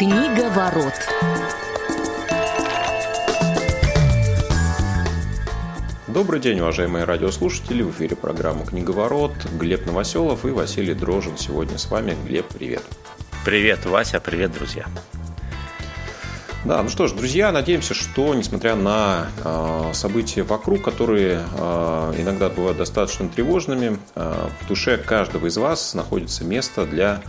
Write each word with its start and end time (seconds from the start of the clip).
Книга 0.00 0.48
ворот. 0.48 0.94
Добрый 6.08 6.40
день, 6.40 6.60
уважаемые 6.60 7.04
радиослушатели. 7.04 7.82
В 7.82 7.90
эфире 7.90 8.16
программа 8.16 8.64
«Книговорот». 8.64 9.34
Глеб 9.58 9.84
Новоселов 9.84 10.46
и 10.46 10.52
Василий 10.52 10.94
Дрожин 10.94 11.36
сегодня 11.36 11.76
с 11.76 11.90
вами. 11.90 12.16
Глеб, 12.26 12.46
привет. 12.46 12.82
Привет, 13.44 13.84
Вася, 13.84 14.20
привет, 14.20 14.52
друзья. 14.52 14.86
Да, 16.64 16.82
ну 16.82 16.88
что 16.88 17.06
ж, 17.06 17.12
друзья, 17.12 17.52
надеемся, 17.52 17.92
что 17.92 18.34
несмотря 18.34 18.76
на 18.76 19.28
э, 19.44 19.90
события 19.92 20.44
вокруг, 20.44 20.82
которые 20.82 21.42
э, 21.42 22.14
иногда 22.16 22.48
бывают 22.48 22.78
достаточно 22.78 23.28
тревожными, 23.28 23.98
э, 24.14 24.48
в 24.62 24.66
душе 24.66 24.96
каждого 24.96 25.46
из 25.46 25.58
вас 25.58 25.92
находится 25.92 26.42
место 26.44 26.86
для 26.86 27.20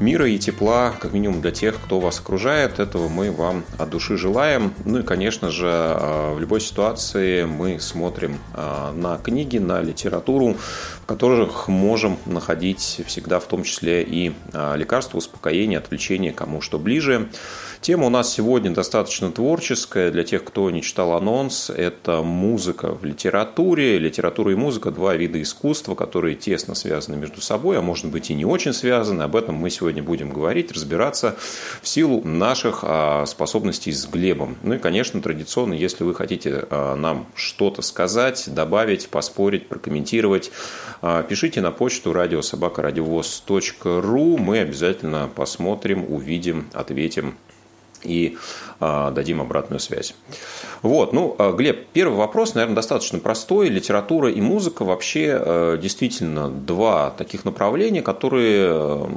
мира 0.00 0.28
и 0.28 0.38
тепла, 0.38 0.94
как 0.98 1.12
минимум 1.12 1.40
для 1.40 1.50
тех, 1.50 1.76
кто 1.76 2.00
вас 2.00 2.20
окружает. 2.20 2.78
Этого 2.78 3.08
мы 3.08 3.30
вам 3.30 3.64
от 3.78 3.90
души 3.90 4.16
желаем. 4.16 4.74
Ну 4.84 5.00
и, 5.00 5.02
конечно 5.02 5.50
же, 5.50 5.66
в 5.66 6.36
любой 6.38 6.60
ситуации 6.60 7.44
мы 7.44 7.80
смотрим 7.80 8.38
на 8.54 9.18
книги, 9.22 9.58
на 9.58 9.80
литературу, 9.80 10.56
в 11.02 11.06
которых 11.06 11.68
можем 11.68 12.18
находить 12.26 13.02
всегда 13.06 13.40
в 13.40 13.44
том 13.44 13.62
числе 13.62 14.02
и 14.02 14.32
лекарства, 14.52 15.18
успокоение, 15.18 15.78
отвлечение, 15.78 16.32
кому 16.32 16.60
что 16.60 16.78
ближе. 16.78 17.28
Тема 17.82 18.06
у 18.06 18.10
нас 18.10 18.32
сегодня 18.32 18.70
достаточно 18.70 19.30
творческая. 19.32 20.12
Для 20.12 20.22
тех, 20.22 20.44
кто 20.44 20.70
не 20.70 20.82
читал 20.82 21.14
анонс, 21.14 21.68
это 21.68 22.22
музыка 22.22 22.94
в 22.94 23.04
литературе. 23.04 23.98
Литература 23.98 24.52
и 24.52 24.54
музыка– 24.54 24.90
два 24.92 25.16
вида 25.16 25.42
искусства, 25.42 25.96
которые 25.96 26.36
тесно 26.36 26.76
связаны 26.76 27.16
между 27.16 27.40
собой, 27.40 27.76
а 27.76 27.82
может 27.82 28.06
быть 28.06 28.30
и 28.30 28.34
не 28.34 28.44
очень 28.44 28.72
связаны. 28.72 29.24
Об 29.24 29.34
этом 29.34 29.56
мы 29.56 29.68
сегодня 29.68 30.00
будем 30.00 30.30
говорить, 30.30 30.70
разбираться 30.70 31.34
в 31.82 31.88
силу 31.88 32.22
наших 32.22 32.84
а, 32.84 33.26
способностей 33.26 33.90
с 33.90 34.06
Глебом. 34.06 34.58
Ну 34.62 34.74
и, 34.74 34.78
конечно, 34.78 35.20
традиционно, 35.20 35.74
если 35.74 36.04
вы 36.04 36.14
хотите 36.14 36.66
а, 36.70 36.94
нам 36.94 37.26
что-то 37.34 37.82
сказать, 37.82 38.44
добавить, 38.46 39.08
поспорить, 39.08 39.66
прокомментировать, 39.66 40.52
а, 41.00 41.24
пишите 41.24 41.60
на 41.60 41.72
почту 41.72 42.12
радиособакарадиовоз.ру. 42.12 44.38
Мы 44.38 44.60
обязательно 44.60 45.28
посмотрим, 45.34 46.06
увидим, 46.08 46.70
ответим 46.74 47.34
и 48.04 48.36
а, 48.80 49.10
дадим 49.10 49.40
обратную 49.40 49.80
связь. 49.80 50.14
Вот, 50.82 51.12
ну, 51.12 51.36
а, 51.38 51.52
Глеб, 51.52 51.86
первый 51.92 52.16
вопрос, 52.16 52.54
наверное, 52.54 52.76
достаточно 52.76 53.18
простой. 53.18 53.68
Литература 53.68 54.30
и 54.30 54.40
музыка 54.40 54.84
вообще 54.84 55.36
а, 55.38 55.76
действительно 55.76 56.48
два 56.48 57.10
таких 57.10 57.44
направления, 57.44 58.02
которые 58.02 59.08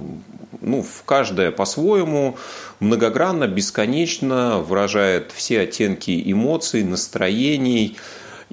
ну, 0.61 0.81
в 0.81 1.03
каждое 1.03 1.51
по-своему 1.51 2.37
многогранно, 2.79 3.47
бесконечно 3.47 4.59
выражает 4.59 5.31
все 5.31 5.61
оттенки 5.61 6.21
эмоций, 6.25 6.83
настроений, 6.83 7.97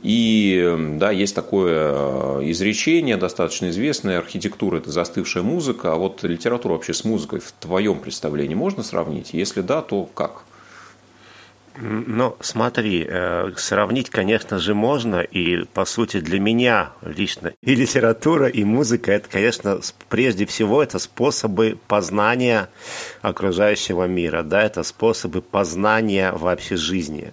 и 0.03 0.97
да, 0.99 1.13
есть 1.13 1.35
такое 1.35 1.93
э, 1.95 2.51
изречение, 2.51 3.17
достаточно 3.17 3.71
известное, 3.71 4.19
архитектура– 4.19 4.77
это 4.79 4.91
застывшая 4.91 5.45
музыка, 5.45 5.93
а 5.93 5.97
вот 5.97 6.23
литературу 6.25 6.75
вообще 6.75 6.93
с 6.93 7.05
музыкой 7.05 7.39
в 7.39 7.53
твоем 7.53 8.01
представлении 8.01 8.57
можно 8.57 8.83
сравнить? 8.83 9.33
Если 9.33 9.61
да, 9.61 9.81
то 9.81 10.09
как? 10.15 10.45
Ну, 11.75 12.37
смотри, 12.41 13.07
э, 13.09 13.53
сравнить, 13.57 14.11
конечно 14.11 14.59
же, 14.59 14.75
можно, 14.75 15.21
и, 15.21 15.65
по 15.65 15.87
сути, 15.87 16.21
для 16.21 16.39
меня 16.39 16.93
лично 17.01 17.53
и 17.63 17.75
литература, 17.75 18.47
и 18.47 18.63
музыка, 18.63 19.13
это, 19.13 19.29
конечно, 19.31 19.81
прежде 20.11 20.45
всего, 20.45 20.83
это 20.83 20.99
способы 20.99 21.79
познания 21.89 22.69
окружающего 23.23 24.05
мира, 24.07 24.43
да, 24.43 24.63
это 24.63 24.83
способы 24.83 25.41
познания 25.41 26.33
вообще 26.33 26.77
жизни. 26.77 27.33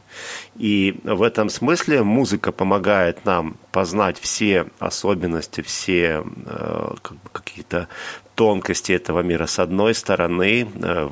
И 0.56 1.00
в 1.04 1.22
этом 1.22 1.50
смысле 1.50 2.04
музыка 2.04 2.54
помогает 2.54 3.26
нам 3.26 3.58
познать 3.72 4.20
все 4.20 4.68
особенности, 4.80 5.62
все 5.62 6.24
э, 6.46 6.94
какие-то 7.34 7.90
тонкости 8.36 8.94
этого 8.94 9.20
мира 9.20 9.48
с 9.48 9.60
одной 9.60 9.94
стороны, 9.94 10.66
э, 10.66 11.10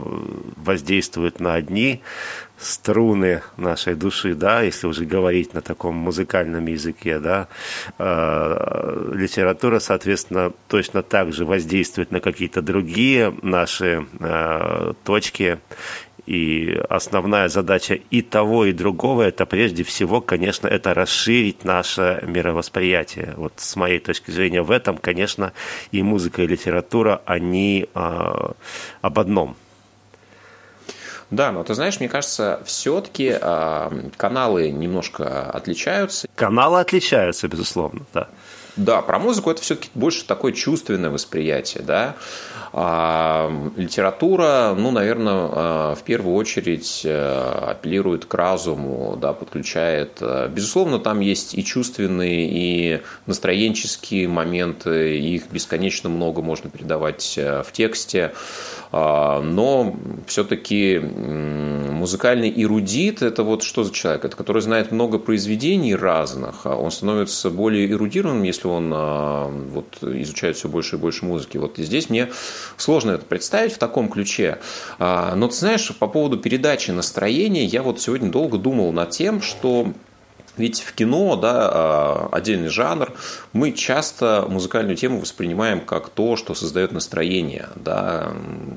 воздействует 0.56 1.42
на 1.42 1.56
одни 1.56 2.02
струны 2.58 3.42
нашей 3.56 3.96
души, 3.96 4.34
да, 4.34 4.62
если 4.62 4.88
уже 4.88 5.06
говорить 5.06 5.54
на 5.54 5.62
таком 5.62 5.96
музыкальном 5.96 6.66
языке, 6.66 7.20
да, 7.20 7.48
э, 7.98 9.12
литература, 9.14 9.80
соответственно, 9.80 10.52
точно 10.68 11.04
так 11.04 11.34
же 11.34 11.46
воздействует 11.46 12.12
на 12.12 12.20
какие-то 12.20 12.62
другие 12.62 13.36
наши 13.42 14.06
э, 14.20 14.94
точки. 15.04 15.60
И 16.26 16.78
основная 16.90 17.48
задача 17.48 17.94
и 17.94 18.22
того, 18.22 18.66
и 18.66 18.74
другого, 18.74 19.22
это 19.22 19.46
прежде 19.46 19.84
всего, 19.84 20.20
конечно, 20.20 20.68
это 20.68 20.94
расширить 20.94 21.64
наше 21.64 22.22
мировосприятие. 22.28 23.34
Вот 23.38 23.54
с 23.56 23.78
моей 23.78 24.00
точки 24.00 24.32
зрения 24.32 24.62
в 24.62 24.72
этом, 24.72 24.98
конечно, 24.98 25.54
и 25.94 26.04
музыка, 26.04 26.42
и 26.42 26.48
литература, 26.48 27.22
они 27.26 27.88
э, 27.94 28.52
об 29.02 29.20
одном– 29.20 29.56
да, 31.30 31.52
но 31.52 31.64
ты 31.64 31.74
знаешь, 31.74 32.00
мне 32.00 32.08
кажется, 32.08 32.62
все-таки 32.66 33.28
э, 33.28 33.40
а, 33.42 33.92
каналы 34.16 34.72
немножко 34.72 35.50
отличаются. 35.50 36.28
Каналы 36.36 36.80
отличаются, 36.80 37.48
безусловно, 37.48 38.02
да. 38.14 38.28
Да, 38.78 39.02
про 39.02 39.18
музыку 39.18 39.50
это 39.50 39.62
все-таки 39.62 39.90
больше 39.96 40.24
такое 40.26 40.54
чувственное 40.54 41.10
восприятие, 41.10 41.84
да. 41.84 42.16
А 42.74 43.52
литература, 43.76 44.76
ну, 44.78 44.92
наверное, 44.92 45.34
а, 45.34 45.96
в 45.96 46.04
первую 46.04 46.36
очередь 46.36 47.02
э, 47.04 47.70
апеллирует 47.72 48.26
к 48.26 48.34
разуму, 48.36 49.18
да, 49.20 49.34
подключает. 49.34 50.20
Э, 50.22 50.48
безусловно, 50.48 51.00
там 51.00 51.22
есть 51.22 51.56
и 51.56 51.64
чувственные, 51.64 52.48
и 52.50 53.02
настроенческие 53.26 54.28
моменты, 54.28 55.18
их 55.18 55.50
бесконечно 55.50 56.10
много 56.10 56.44
можно 56.44 56.70
передавать 56.70 57.36
э, 57.38 57.64
в 57.64 57.72
тексте. 57.72 58.34
А, 58.92 59.42
но 59.42 59.96
все-таки 60.28 61.00
музыкальный 61.00 62.54
эрудит– 62.56 63.22
это 63.24 63.44
вот 63.44 63.64
что 63.64 63.84
за 63.84 63.94
человек? 63.94 64.26
Это 64.26 64.36
который 64.36 64.62
знает 64.62 64.92
много 64.92 65.20
произведений 65.20 65.96
разных, 65.96 66.66
а 66.66 66.76
он 66.76 66.92
становится 66.92 67.50
более 67.50 67.90
эрудированным, 67.92 68.44
если 68.44 68.68
он 68.68 68.92
а, 68.94 69.48
вот, 69.48 69.98
изучает 70.02 70.56
все 70.56 70.70
больше 70.70 70.96
и 70.96 71.00
больше 71.00 71.26
музыки. 71.26 71.58
Вот 71.58 71.78
здесь 71.78 72.10
мне 72.10 72.30
сложно 72.78 73.12
это 73.12 73.26
представить 73.26 73.74
в 73.74 73.78
таком 73.78 74.10
ключе. 74.10 74.60
Но 75.00 75.48
ты 75.48 75.56
знаешь, 75.56 75.92
по 75.98 76.08
поводу 76.08 76.38
передачи 76.38 76.92
настроения, 76.92 77.66
я 77.66 77.84
вот 77.84 78.00
сегодня 78.00 78.32
долго 78.32 78.58
думал 78.58 78.92
над 78.92 79.12
тем, 79.12 79.42
что 79.42 79.94
ведь 80.58 80.82
в 80.82 80.94
кино, 80.94 81.36
да, 81.36 81.70
а, 81.72 82.30
отдельный 82.32 82.70
жанр, 82.70 83.14
мы 83.54 83.72
часто 83.72 84.46
музыкальную 84.50 84.98
тему 84.98 85.20
воспринимаем 85.20 85.82
как 85.82 86.10
то, 86.10 86.36
что 86.36 86.56
создает 86.56 86.92
настроение, 86.92 87.70
да, 87.76 88.34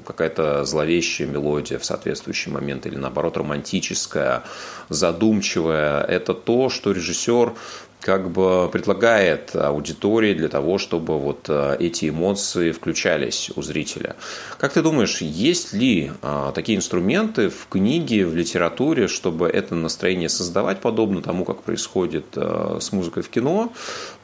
какая-то 0.06 0.64
зловещая 0.64 1.26
мелодия 1.26 1.78
в 1.78 1.84
соответствующий 1.84 2.52
момент 2.52 2.86
или 2.86 2.96
наоборот 2.96 3.36
романтическая, 3.36 4.44
задумчивая. 4.88 6.02
Это 6.02 6.34
то, 6.34 6.68
что 6.68 6.92
режиссер 6.92 7.54
как 8.00 8.30
бы 8.30 8.68
предлагает 8.70 9.54
аудитории 9.54 10.34
для 10.34 10.48
того, 10.48 10.78
чтобы 10.78 11.18
вот 11.18 11.46
э, 11.48 11.76
эти 11.78 12.08
эмоции 12.08 12.72
включались 12.72 13.50
у 13.56 13.62
зрителя. 13.62 14.16
Как 14.58 14.72
ты 14.72 14.82
думаешь, 14.82 15.20
есть 15.20 15.72
ли 15.72 16.12
а, 16.22 16.52
такие 16.52 16.78
инструменты 16.78 17.50
в 17.50 17.66
книге, 17.68 18.26
в 18.26 18.34
литературе, 18.34 19.08
чтобы 19.08 19.48
это 19.48 19.74
настроение 19.74 20.28
создавать, 20.28 20.80
подобно 20.80 21.22
тому, 21.22 21.44
как 21.44 21.62
происходит 21.62 22.26
э, 22.36 22.78
с 22.80 22.92
музыкой 22.92 23.22
в 23.22 23.28
кино? 23.28 23.72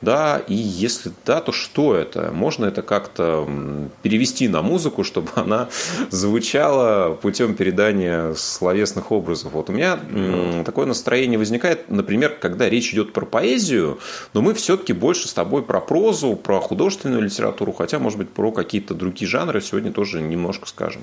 Да, 0.00 0.42
и 0.46 0.54
если 0.54 1.12
да, 1.24 1.40
то 1.40 1.52
что 1.52 1.94
это? 1.94 2.30
Можно 2.32 2.66
это 2.66 2.82
как-то 2.82 3.48
перевести 4.02 4.48
на 4.48 4.62
музыку, 4.62 5.04
чтобы 5.04 5.28
она 5.34 5.68
звучала 6.10 7.14
путем 7.14 7.54
передания 7.54 8.34
словесных 8.34 9.12
образов? 9.12 9.52
Вот 9.52 9.70
у 9.70 9.72
меня 9.72 9.98
такое 10.64 10.86
настроение 10.86 11.38
возникает, 11.38 11.90
например, 11.90 12.36
когда 12.40 12.68
речь 12.68 12.92
идет 12.92 13.12
про 13.12 13.24
поэзию, 13.26 13.65
поэзию, 13.66 13.98
но 14.34 14.42
мы 14.42 14.54
все-таки 14.54 14.92
больше 14.92 15.28
с 15.28 15.34
тобой 15.34 15.62
про 15.62 15.80
прозу, 15.80 16.36
про 16.36 16.60
художественную 16.60 17.22
литературу, 17.22 17.72
хотя, 17.72 17.98
может 17.98 18.18
быть, 18.18 18.30
про 18.30 18.52
какие-то 18.52 18.94
другие 18.94 19.28
жанры 19.28 19.60
сегодня 19.60 19.92
тоже 19.92 20.20
немножко 20.20 20.68
скажем. 20.68 21.02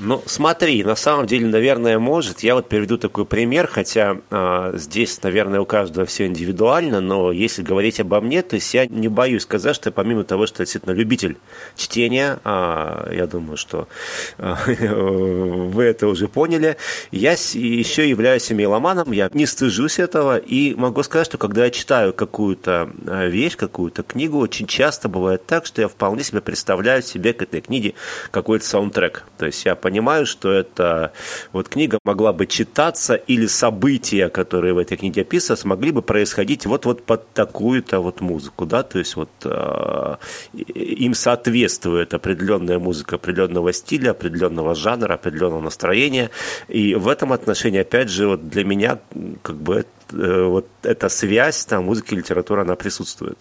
Ну, 0.00 0.22
смотри, 0.26 0.84
на 0.84 0.94
самом 0.94 1.26
деле, 1.26 1.46
наверное, 1.46 1.98
может. 1.98 2.40
Я 2.40 2.54
вот 2.54 2.68
приведу 2.68 2.98
такой 2.98 3.24
пример, 3.24 3.66
хотя 3.66 4.18
э, 4.30 4.72
здесь, 4.76 5.20
наверное, 5.24 5.60
у 5.60 5.66
каждого 5.66 6.06
все 6.06 6.26
индивидуально, 6.26 7.00
но 7.00 7.32
если 7.32 7.62
говорить 7.62 7.98
обо 7.98 8.20
мне, 8.20 8.42
то 8.42 8.54
есть 8.54 8.72
я 8.74 8.86
не 8.86 9.08
боюсь 9.08 9.42
сказать, 9.42 9.74
что 9.74 9.90
помимо 9.90 10.22
того, 10.22 10.46
что 10.46 10.62
я 10.62 10.66
действительно 10.66 10.92
любитель 10.92 11.36
чтения, 11.74 12.38
э, 12.44 13.12
я 13.16 13.26
думаю, 13.26 13.56
что 13.56 13.88
э, 14.38 14.54
вы 14.94 15.82
это 15.82 16.06
уже 16.06 16.28
поняли, 16.28 16.76
я 17.10 17.32
еще 17.32 18.08
являюсь 18.08 18.48
меломаном, 18.50 19.10
я 19.10 19.28
не 19.32 19.46
стыжусь 19.46 19.98
этого, 19.98 20.38
и 20.38 20.74
могу 20.76 21.02
сказать, 21.02 21.26
что 21.26 21.38
когда 21.38 21.64
я 21.64 21.72
читаю 21.72 22.12
какую-то 22.12 22.88
вещь, 23.04 23.56
какую-то 23.56 24.04
книгу, 24.04 24.38
очень 24.38 24.68
часто 24.68 25.08
бывает 25.08 25.44
так, 25.44 25.66
что 25.66 25.82
я 25.82 25.88
вполне 25.88 26.22
себе 26.22 26.40
представляю 26.40 27.02
себе 27.02 27.32
к 27.32 27.42
этой 27.42 27.62
книге 27.62 27.94
какой-то 28.30 28.64
саундтрек. 28.64 29.24
То 29.38 29.46
есть 29.46 29.64
я 29.64 29.74
понимаю, 29.88 30.26
что 30.26 30.52
эта 30.52 31.12
вот 31.52 31.68
книга 31.68 31.98
могла 32.04 32.32
бы 32.32 32.46
читаться 32.46 33.14
или 33.14 33.46
события, 33.46 34.28
которые 34.28 34.74
в 34.74 34.78
этой 34.78 34.98
книге 34.98 35.22
описаны, 35.22 35.58
могли 35.64 35.92
бы 35.92 36.02
происходить 36.02 36.66
вот-вот 36.66 37.02
под 37.04 37.32
такую-то 37.32 38.00
вот 38.00 38.20
музыку, 38.20 38.66
да, 38.66 38.82
то 38.82 38.98
есть 38.98 39.16
вот 39.16 39.30
э, 39.44 40.16
им 40.74 41.14
соответствует 41.14 42.14
определенная 42.14 42.78
музыка 42.78 43.16
определенного 43.16 43.72
стиля, 43.72 44.10
определенного 44.10 44.74
жанра, 44.74 45.14
определенного 45.14 45.62
настроения, 45.62 46.30
и 46.68 46.94
в 46.94 47.08
этом 47.08 47.32
отношении, 47.32 47.80
опять 47.80 48.10
же, 48.10 48.26
вот 48.26 48.48
для 48.48 48.64
меня 48.64 48.98
как 49.42 49.56
бы 49.56 49.86
э, 50.12 50.42
вот 50.44 50.66
эта 50.82 51.08
связь, 51.08 51.64
там, 51.64 51.84
музыки 51.84 52.14
и 52.14 52.18
литературы, 52.18 52.60
она 52.60 52.74
присутствует. 52.74 53.38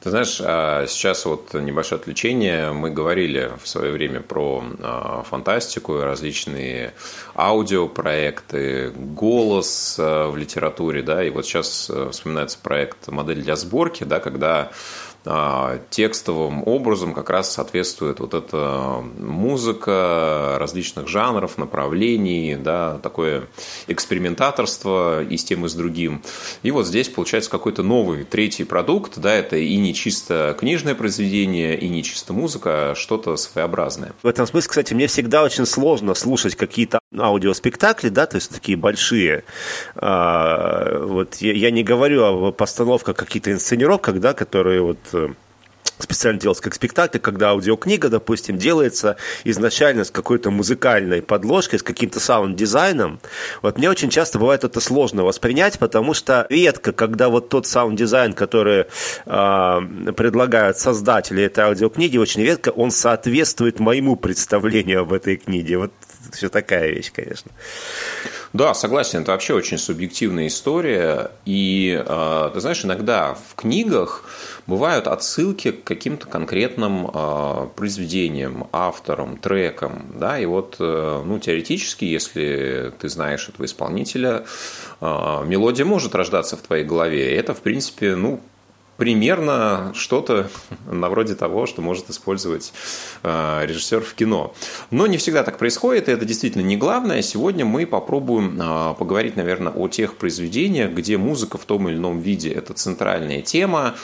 Ты 0.00 0.08
знаешь, 0.08 0.40
а, 0.42 0.86
сейчас 0.86 1.26
вот 1.26 1.52
небольшое 1.52 2.00
отвлечение. 2.00 2.72
Мы 2.72 2.90
говорили 2.90 3.52
в 3.62 3.68
свое 3.68 3.92
время 3.92 4.20
про 4.20 4.64
а, 4.80 5.22
фантастику, 5.28 6.00
различные 6.00 6.94
аудиопроекты, 7.36 8.92
голос 8.96 9.96
а, 9.98 10.30
в 10.30 10.38
литературе, 10.38 11.02
да, 11.02 11.22
и 11.22 11.28
вот 11.28 11.44
сейчас 11.44 11.90
вспоминается 12.12 12.58
проект 12.62 13.08
«Модель 13.08 13.42
для 13.42 13.56
сборки», 13.56 14.04
да, 14.04 14.20
когда 14.20 14.70
текстовым 15.90 16.66
образом 16.66 17.14
как 17.14 17.30
раз 17.30 17.52
соответствует 17.52 18.20
вот 18.20 18.34
эта 18.34 19.02
музыка 19.18 20.56
различных 20.58 21.08
жанров, 21.08 21.58
направлений, 21.58 22.56
да, 22.56 22.98
такое 23.02 23.48
экспериментаторство 23.86 25.22
и 25.22 25.36
с 25.36 25.44
тем, 25.44 25.66
и 25.66 25.68
с 25.68 25.74
другим. 25.74 26.22
И 26.62 26.70
вот 26.70 26.86
здесь 26.86 27.08
получается 27.08 27.50
какой-то 27.50 27.82
новый 27.82 28.24
третий 28.24 28.64
продукт, 28.64 29.18
да, 29.18 29.34
это 29.34 29.56
и 29.56 29.76
не 29.76 29.94
чисто 29.94 30.56
книжное 30.58 30.94
произведение, 30.94 31.78
и 31.78 31.88
не 31.88 32.02
чисто 32.02 32.32
музыка, 32.32 32.92
а 32.92 32.94
что-то 32.94 33.36
своеобразное. 33.36 34.12
В 34.22 34.26
этом 34.26 34.46
смысле, 34.46 34.68
кстати, 34.68 34.94
мне 34.94 35.06
всегда 35.06 35.42
очень 35.42 35.66
сложно 35.66 36.14
слушать 36.14 36.54
какие-то 36.54 36.99
аудиоспектакли, 37.18 38.08
да, 38.08 38.26
то 38.26 38.36
есть 38.36 38.50
такие 38.52 38.76
большие. 38.76 39.44
А, 39.96 41.04
вот 41.04 41.36
я, 41.36 41.52
я 41.52 41.70
не 41.70 41.82
говорю 41.82 42.22
о 42.22 42.52
постановках 42.52 43.16
каких-то 43.16 43.50
инсценировках, 43.50 44.20
да, 44.20 44.32
которые 44.32 44.80
вот 44.80 44.98
э, 45.12 45.30
специально 45.98 46.38
делается 46.38 46.62
как 46.62 46.74
спектакль, 46.74 47.18
когда 47.18 47.50
аудиокнига, 47.50 48.08
допустим, 48.10 48.58
делается 48.58 49.16
изначально 49.42 50.04
с 50.04 50.10
какой-то 50.12 50.52
музыкальной 50.52 51.20
подложкой, 51.20 51.80
с 51.80 51.82
каким-то 51.82 52.20
саунд-дизайном. 52.20 53.20
Вот 53.62 53.78
мне 53.78 53.90
очень 53.90 54.10
часто 54.10 54.38
бывает 54.38 54.62
это 54.62 54.80
сложно 54.80 55.24
воспринять, 55.24 55.80
потому 55.80 56.14
что 56.14 56.46
редко, 56.48 56.92
когда 56.92 57.28
вот 57.28 57.48
тот 57.48 57.66
саунд-дизайн, 57.66 58.34
который 58.34 58.86
э, 59.26 59.80
предлагают 60.16 60.78
создатели 60.78 61.42
этой 61.42 61.64
аудиокниги, 61.64 62.18
очень 62.18 62.42
редко 62.42 62.70
он 62.70 62.92
соответствует 62.92 63.80
моему 63.80 64.14
представлению 64.14 65.00
об 65.00 65.12
этой 65.12 65.36
книге. 65.36 65.78
Вот 65.78 65.92
все 66.32 66.48
такая 66.48 66.90
вещь, 66.90 67.12
конечно. 67.12 67.50
Да, 68.52 68.74
согласен, 68.74 69.22
это 69.22 69.30
вообще 69.30 69.54
очень 69.54 69.78
субъективная 69.78 70.48
история. 70.48 71.30
И, 71.44 72.02
э, 72.04 72.50
ты 72.52 72.60
знаешь, 72.60 72.84
иногда 72.84 73.34
в 73.34 73.54
книгах 73.54 74.24
бывают 74.66 75.06
отсылки 75.06 75.70
к 75.70 75.84
каким-то 75.84 76.26
конкретным 76.26 77.08
э, 77.12 77.68
произведениям, 77.76 78.66
авторам, 78.72 79.36
трекам. 79.36 80.06
Да? 80.18 80.38
И 80.38 80.46
вот, 80.46 80.76
э, 80.80 81.22
ну, 81.24 81.38
теоретически, 81.38 82.04
если 82.04 82.92
ты 82.98 83.08
знаешь 83.08 83.48
этого 83.48 83.66
исполнителя, 83.66 84.44
мелодия 85.00 85.86
может 85.86 86.14
рождаться 86.14 86.56
в 86.56 86.60
твоей 86.60 86.84
голове. 86.84 87.32
И 87.32 87.36
это, 87.36 87.54
в 87.54 87.60
принципе, 87.62 88.16
ну, 88.16 88.40
примерно 89.00 89.92
что-то 89.94 90.50
на 90.84 91.08
вроде 91.08 91.34
того, 91.34 91.64
что 91.64 91.80
может 91.80 92.10
использовать 92.10 92.74
э, 93.22 93.62
режиссер 93.64 94.02
в 94.02 94.12
кино. 94.12 94.52
Но 94.90 95.06
не 95.06 95.16
всегда 95.16 95.42
так 95.42 95.56
происходит, 95.56 96.10
и 96.10 96.12
это 96.12 96.26
действительно 96.26 96.60
не 96.60 96.76
главное. 96.76 97.22
Сегодня 97.22 97.64
мы 97.64 97.86
попробуем 97.86 98.60
э, 98.60 98.94
поговорить, 98.98 99.36
наверное, 99.36 99.72
о 99.72 99.88
тех 99.88 100.16
произведениях, 100.16 100.90
где 100.90 101.16
музыка 101.16 101.56
в 101.56 101.64
том 101.64 101.88
или 101.88 101.96
ином 101.96 102.20
виде– 102.20 102.50
это 102.52 102.74
центральная 102.74 103.40
тема, 103.40 103.94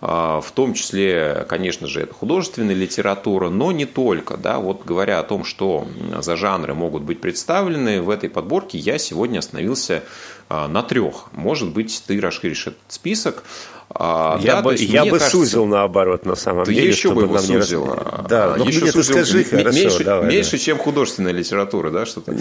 э, 0.00 0.06
в 0.06 0.46
том 0.54 0.74
числе, 0.74 1.44
конечно 1.48 1.88
же, 1.88 2.02
это 2.02 2.14
художественная 2.14 2.76
литература, 2.76 3.48
но 3.48 3.72
не 3.72 3.86
только. 3.86 4.36
Да? 4.36 4.60
Вот 4.60 4.84
говоря 4.84 5.18
о 5.18 5.24
том, 5.24 5.42
что 5.42 5.88
за 6.20 6.36
жанры 6.36 6.74
могут 6.74 7.02
быть 7.02 7.20
представлены, 7.20 8.00
в 8.00 8.08
этой 8.08 8.30
подборке 8.30 8.78
я 8.78 8.98
сегодня 8.98 9.40
остановился 9.40 10.04
на 10.48 10.82
трех. 10.82 11.32
Может 11.32 11.72
быть, 11.72 12.04
ты 12.06 12.20
расширишь 12.20 12.68
этот 12.68 12.82
список. 12.86 13.42
А, 13.96 14.38
я 14.42 14.56
да, 14.56 14.62
бы, 14.62 14.74
я 14.76 15.04
бы 15.04 15.12
кажется, 15.12 15.30
сузил 15.30 15.66
наоборот, 15.66 16.26
на 16.26 16.34
самом 16.34 16.64
деле. 16.64 16.88
еще 16.88 17.12
бы 17.12 17.22
его 17.22 17.38
сузил. 17.38 17.86
Не... 17.86 18.28
Да, 18.28 18.54
ну, 18.56 18.64
еще 18.64 18.90
сузил, 18.90 19.14
скажи, 19.14 19.44
хорошо, 19.44 19.78
меньше, 19.78 20.04
давай, 20.04 20.28
меньше 20.28 20.52
да. 20.52 20.58
чем 20.58 20.78
художественная 20.78 21.32
литература, 21.32 21.90
да, 21.90 22.04
что-то? 22.04 22.32
Ну, 22.32 22.38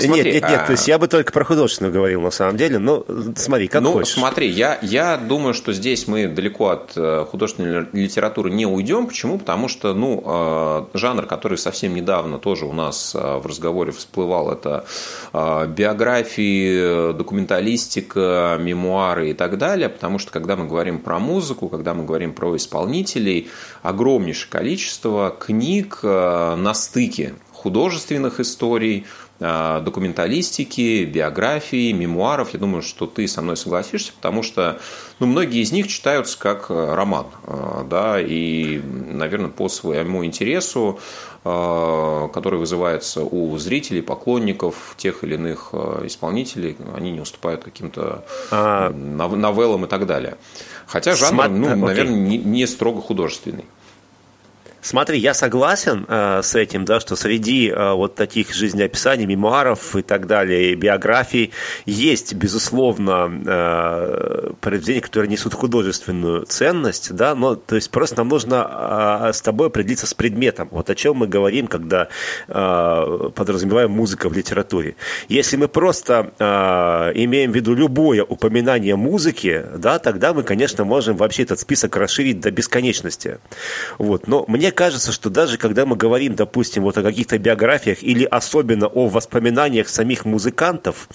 смотри, 0.00 0.08
нет, 0.08 0.24
нет, 0.24 0.34
нет, 0.34 0.60
а... 0.62 0.66
то 0.66 0.72
есть 0.72 0.88
я 0.88 0.98
бы 0.98 1.06
только 1.08 1.32
про 1.32 1.44
художественную 1.44 1.92
говорил 1.92 2.22
на 2.22 2.30
самом 2.30 2.56
деле, 2.56 2.78
но 2.78 3.04
смотри, 3.36 3.68
как 3.68 3.82
ну, 3.82 3.92
хочешь. 3.92 4.14
смотри, 4.14 4.48
я, 4.48 4.78
я 4.80 5.18
думаю, 5.18 5.52
что 5.52 5.74
здесь 5.74 6.06
мы 6.08 6.28
далеко 6.28 6.68
от 6.70 6.92
э, 6.96 7.26
художественной 7.30 7.86
литературы 7.92 8.50
не 8.50 8.64
уйдем. 8.64 9.06
Почему? 9.06 9.38
Потому 9.38 9.68
что, 9.68 9.92
ну, 9.92 10.22
э, 10.24 10.98
жанр, 10.98 11.26
который 11.26 11.58
совсем 11.58 11.94
недавно 11.94 12.38
тоже 12.38 12.64
у 12.64 12.72
нас 12.72 13.14
э, 13.14 13.18
в 13.38 13.46
разговоре 13.46 13.92
всплывал, 13.92 14.50
это 14.50 14.84
биографии, 15.32 17.12
документалистика, 17.12 18.56
мемуары 18.60 19.30
и 19.30 19.34
так 19.34 19.58
далее, 19.58 19.88
потому 19.88 20.18
что, 20.18 20.30
когда 20.30 20.56
мы 20.56 20.66
говорим 20.66 20.75
про 20.98 21.18
музыку, 21.18 21.68
когда 21.68 21.94
мы 21.94 22.04
говорим 22.04 22.32
про 22.32 22.56
исполнителей, 22.56 23.48
огромнейшее 23.82 24.50
количество 24.50 25.30
книг 25.30 26.00
э, 26.02 26.56
на 26.56 26.74
стыке 26.74 27.34
художественных 27.52 28.38
историй, 28.38 29.06
документалистики, 29.38 31.04
биографии, 31.04 31.92
мемуаров. 31.92 32.54
Я 32.54 32.60
думаю, 32.60 32.82
что 32.82 33.06
ты 33.06 33.28
со 33.28 33.42
мной 33.42 33.56
согласишься, 33.56 34.12
потому 34.16 34.42
что 34.42 34.80
ну, 35.18 35.26
многие 35.26 35.60
из 35.62 35.72
них 35.72 35.88
читаются 35.88 36.38
как 36.38 36.70
э, 36.70 36.94
роман. 36.94 37.26
Да, 37.90 38.20
и, 38.20 38.78
наверное, 38.78 39.50
по 39.50 39.68
своему 39.68 40.24
интересу, 40.24 40.98
который 41.42 42.58
вызывается 42.58 43.22
у 43.22 43.56
зрителей, 43.58 44.02
поклонников 44.02 44.94
тех 44.96 45.22
или 45.22 45.34
иных 45.34 45.72
исполнителей, 46.02 46.76
они 46.96 47.12
не 47.12 47.20
уступают 47.20 47.62
каким-то 47.62 48.24
а... 48.50 48.90
новеллам 48.90 49.84
и 49.84 49.88
так 49.88 50.06
далее. 50.06 50.38
Хотя 50.86 51.14
жанр, 51.14 51.48
ну, 51.48 51.76
наверное, 51.76 52.16
не, 52.16 52.38
не 52.38 52.66
строго 52.66 53.00
художественный. 53.00 53.64
Смотри, 54.86 55.18
я 55.18 55.34
согласен 55.34 56.06
э, 56.06 56.42
с 56.44 56.54
этим, 56.54 56.84
да, 56.84 57.00
что 57.00 57.16
среди 57.16 57.68
э, 57.70 57.92
вот 57.94 58.14
таких 58.14 58.54
жизнеописаний, 58.54 59.26
мемуаров 59.26 59.96
и 59.96 60.02
так 60.02 60.28
далее, 60.28 60.70
и 60.70 60.74
биографий 60.76 61.50
есть, 61.86 62.34
безусловно, 62.34 63.28
э, 63.46 64.50
произведения, 64.60 65.00
которые 65.00 65.28
несут 65.28 65.54
художественную 65.54 66.46
ценность, 66.46 67.12
да, 67.12 67.34
но 67.34 67.56
то 67.56 67.74
есть 67.74 67.90
просто 67.90 68.18
нам 68.18 68.28
нужно 68.28 69.24
э, 69.28 69.32
с 69.32 69.42
тобой 69.42 69.66
определиться 69.66 70.06
с 70.06 70.14
предметом, 70.14 70.68
вот 70.70 70.88
о 70.88 70.94
чем 70.94 71.16
мы 71.16 71.26
говорим, 71.26 71.66
когда 71.66 72.06
э, 72.46 73.30
подразумеваем 73.34 73.90
музыка 73.90 74.28
в 74.28 74.34
литературе. 74.34 74.94
Если 75.28 75.56
мы 75.56 75.66
просто 75.66 76.30
э, 76.38 76.44
имеем 77.24 77.50
в 77.50 77.56
виду 77.56 77.74
любое 77.74 78.22
упоминание 78.22 78.94
музыки, 78.94 79.64
да, 79.76 79.98
тогда 79.98 80.32
мы, 80.32 80.44
конечно, 80.44 80.84
можем 80.84 81.16
вообще 81.16 81.42
этот 81.42 81.58
список 81.58 81.96
расширить 81.96 82.38
до 82.38 82.52
бесконечности. 82.52 83.38
Вот, 83.98 84.28
но 84.28 84.44
мне 84.46 84.70
кажется, 84.76 85.10
что 85.10 85.30
даже 85.30 85.58
когда 85.58 85.84
мы 85.86 85.96
говорим, 85.96 86.36
допустим, 86.36 86.84
вот 86.84 86.96
о 86.98 87.02
каких-то 87.02 87.38
биографиях 87.38 88.02
или 88.02 88.24
особенно 88.24 88.86
о 88.86 89.08
воспоминаниях 89.08 89.88
самих 89.88 90.24
музыкантов, 90.24 91.08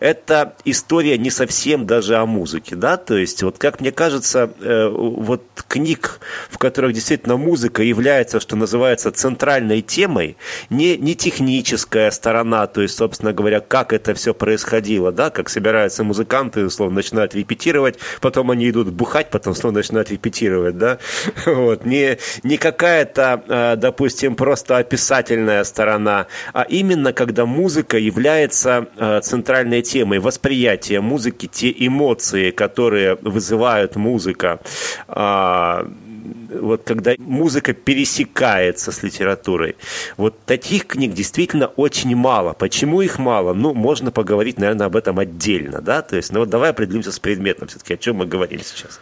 это 0.00 0.54
история 0.66 1.16
не 1.16 1.30
совсем 1.30 1.86
даже 1.86 2.16
о 2.16 2.26
музыке, 2.26 2.76
да, 2.76 2.98
то 2.98 3.16
есть 3.16 3.42
вот 3.42 3.56
как 3.56 3.80
мне 3.80 3.92
кажется, 3.92 4.50
э, 4.60 4.88
вот 4.88 5.42
книг, 5.68 6.20
в 6.50 6.58
которых 6.58 6.92
действительно 6.92 7.36
музыка 7.36 7.82
является, 7.82 8.40
что 8.40 8.56
называется, 8.56 9.12
центральной 9.12 9.80
темой, 9.80 10.36
не, 10.68 10.96
не 10.98 11.14
техническая 11.14 12.10
сторона, 12.10 12.66
то 12.66 12.82
есть, 12.82 12.96
собственно 12.96 13.32
говоря, 13.32 13.60
как 13.60 13.92
это 13.92 14.14
все 14.14 14.34
происходило, 14.34 15.12
да, 15.12 15.30
как 15.30 15.48
собираются 15.48 16.02
музыканты, 16.04 16.64
условно, 16.64 16.96
начинают 16.96 17.34
репетировать, 17.34 17.98
потом 18.20 18.50
они 18.50 18.68
идут 18.68 18.88
бухать, 18.90 19.30
потом 19.30 19.54
снова 19.54 19.74
начинают 19.74 20.10
репетировать, 20.10 20.76
да, 20.76 20.98
вот, 21.46 21.84
не, 21.84 22.18
не 22.42 22.56
какая 22.94 23.02
это, 23.02 23.42
э, 23.48 23.76
допустим, 23.76 24.34
просто 24.36 24.78
описательная 24.78 25.64
сторона, 25.64 26.26
а 26.52 26.62
именно 26.62 27.12
когда 27.12 27.46
музыка 27.46 27.98
является 27.98 28.86
э, 28.96 29.20
центральной 29.22 29.82
темой, 29.82 30.18
восприятие 30.18 31.00
музыки, 31.00 31.46
те 31.46 31.74
эмоции, 31.86 32.50
которые 32.50 33.16
вызывают 33.22 33.96
музыка, 33.96 34.58
а, 35.08 35.86
вот 36.60 36.82
когда 36.84 37.14
музыка 37.18 37.72
пересекается 37.72 38.92
с 38.92 39.02
литературой. 39.02 39.74
Вот 40.16 40.34
таких 40.46 40.86
книг 40.86 41.12
действительно 41.12 41.66
очень 41.76 42.16
мало. 42.16 42.52
Почему 42.52 43.02
их 43.02 43.18
мало? 43.18 43.54
Ну, 43.54 43.74
можно 43.74 44.10
поговорить, 44.10 44.58
наверное, 44.58 44.86
об 44.86 44.96
этом 44.96 45.18
отдельно, 45.18 45.80
да, 45.80 46.02
то 46.02 46.16
есть, 46.16 46.32
ну 46.32 46.40
вот 46.40 46.50
давай 46.50 46.70
определимся 46.70 47.10
с 47.10 47.18
предметом 47.18 47.68
все-таки, 47.68 47.94
о 47.94 47.96
чем 47.96 48.16
мы 48.16 48.26
говорили 48.26 48.62
сейчас. 48.62 49.00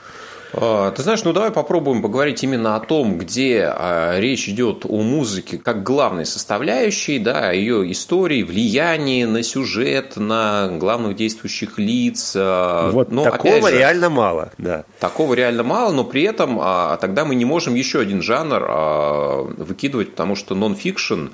А, 0.54 0.90
ты 0.90 1.02
знаешь, 1.02 1.24
ну 1.24 1.32
давай 1.32 1.50
попробуем 1.50 2.02
поговорить 2.02 2.42
именно 2.42 2.76
о 2.76 2.80
том, 2.80 3.18
где 3.18 3.64
а, 3.64 4.18
речь 4.18 4.48
идет 4.48 4.84
о 4.86 5.02
музыке 5.02 5.58
как 5.58 5.82
главной 5.82 6.26
составляющей, 6.26 7.18
да, 7.18 7.52
ее 7.52 7.90
истории, 7.90 8.42
влиянии 8.42 9.24
на 9.24 9.42
сюжет, 9.42 10.16
на 10.16 10.68
главных 10.68 11.16
действующих 11.16 11.78
лиц. 11.78 12.34
А, 12.36 12.90
вот 12.90 13.10
но, 13.10 13.24
такого 13.24 13.70
же, 13.70 13.78
реально 13.78 14.10
мало, 14.10 14.52
да. 14.58 14.84
Такого 15.00 15.34
реально 15.34 15.62
мало, 15.62 15.92
но 15.92 16.04
при 16.04 16.22
этом 16.22 16.60
тогда 17.00 17.24
мы 17.24 17.34
не 17.34 17.44
можем 17.44 17.74
еще 17.74 18.00
один 18.00 18.22
жанр 18.22 19.54
выкидывать, 19.56 20.10
потому 20.10 20.36
что 20.36 20.54
нон-фикшн 20.54 21.28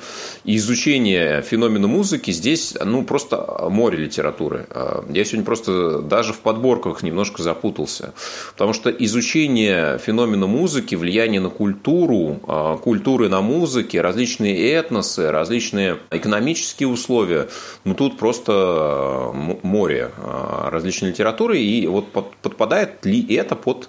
и 0.45 0.57
изучение 0.57 1.43
феномена 1.43 1.89
музыки 1.89 2.31
здесь, 2.31 2.75
ну, 2.83 3.05
просто 3.05 3.67
море 3.69 3.99
литературы. 3.99 4.67
Я 5.09 5.25
сегодня 5.25 5.45
просто 5.45 6.01
даже 6.01 6.33
в 6.33 6.39
подборках 6.39 7.03
немножко 7.03 7.43
запутался, 7.43 8.15
потому 8.53 8.73
что 8.73 8.91
изучение 9.09 9.99
феномена 9.99 10.47
музыки, 10.47 10.95
влияние 10.95 11.41
на 11.41 11.49
культуру, 11.49 12.41
а, 12.47 12.77
культуры 12.77 13.29
на 13.29 13.41
музыке, 13.41 14.01
различные 14.01 14.73
этносы, 14.73 15.31
различные 15.31 15.99
экономические 16.11 16.89
условия, 16.89 17.49
ну 17.85 17.95
тут 17.95 18.19
просто 18.19 18.53
а, 18.55 19.33
море 19.63 20.11
а, 20.19 20.71
различной 20.71 21.11
литературы, 21.11 21.59
и 21.59 21.87
вот 21.87 22.13
подпадает 22.13 23.05
ли 23.05 23.35
это 23.35 23.57
под 23.57 23.89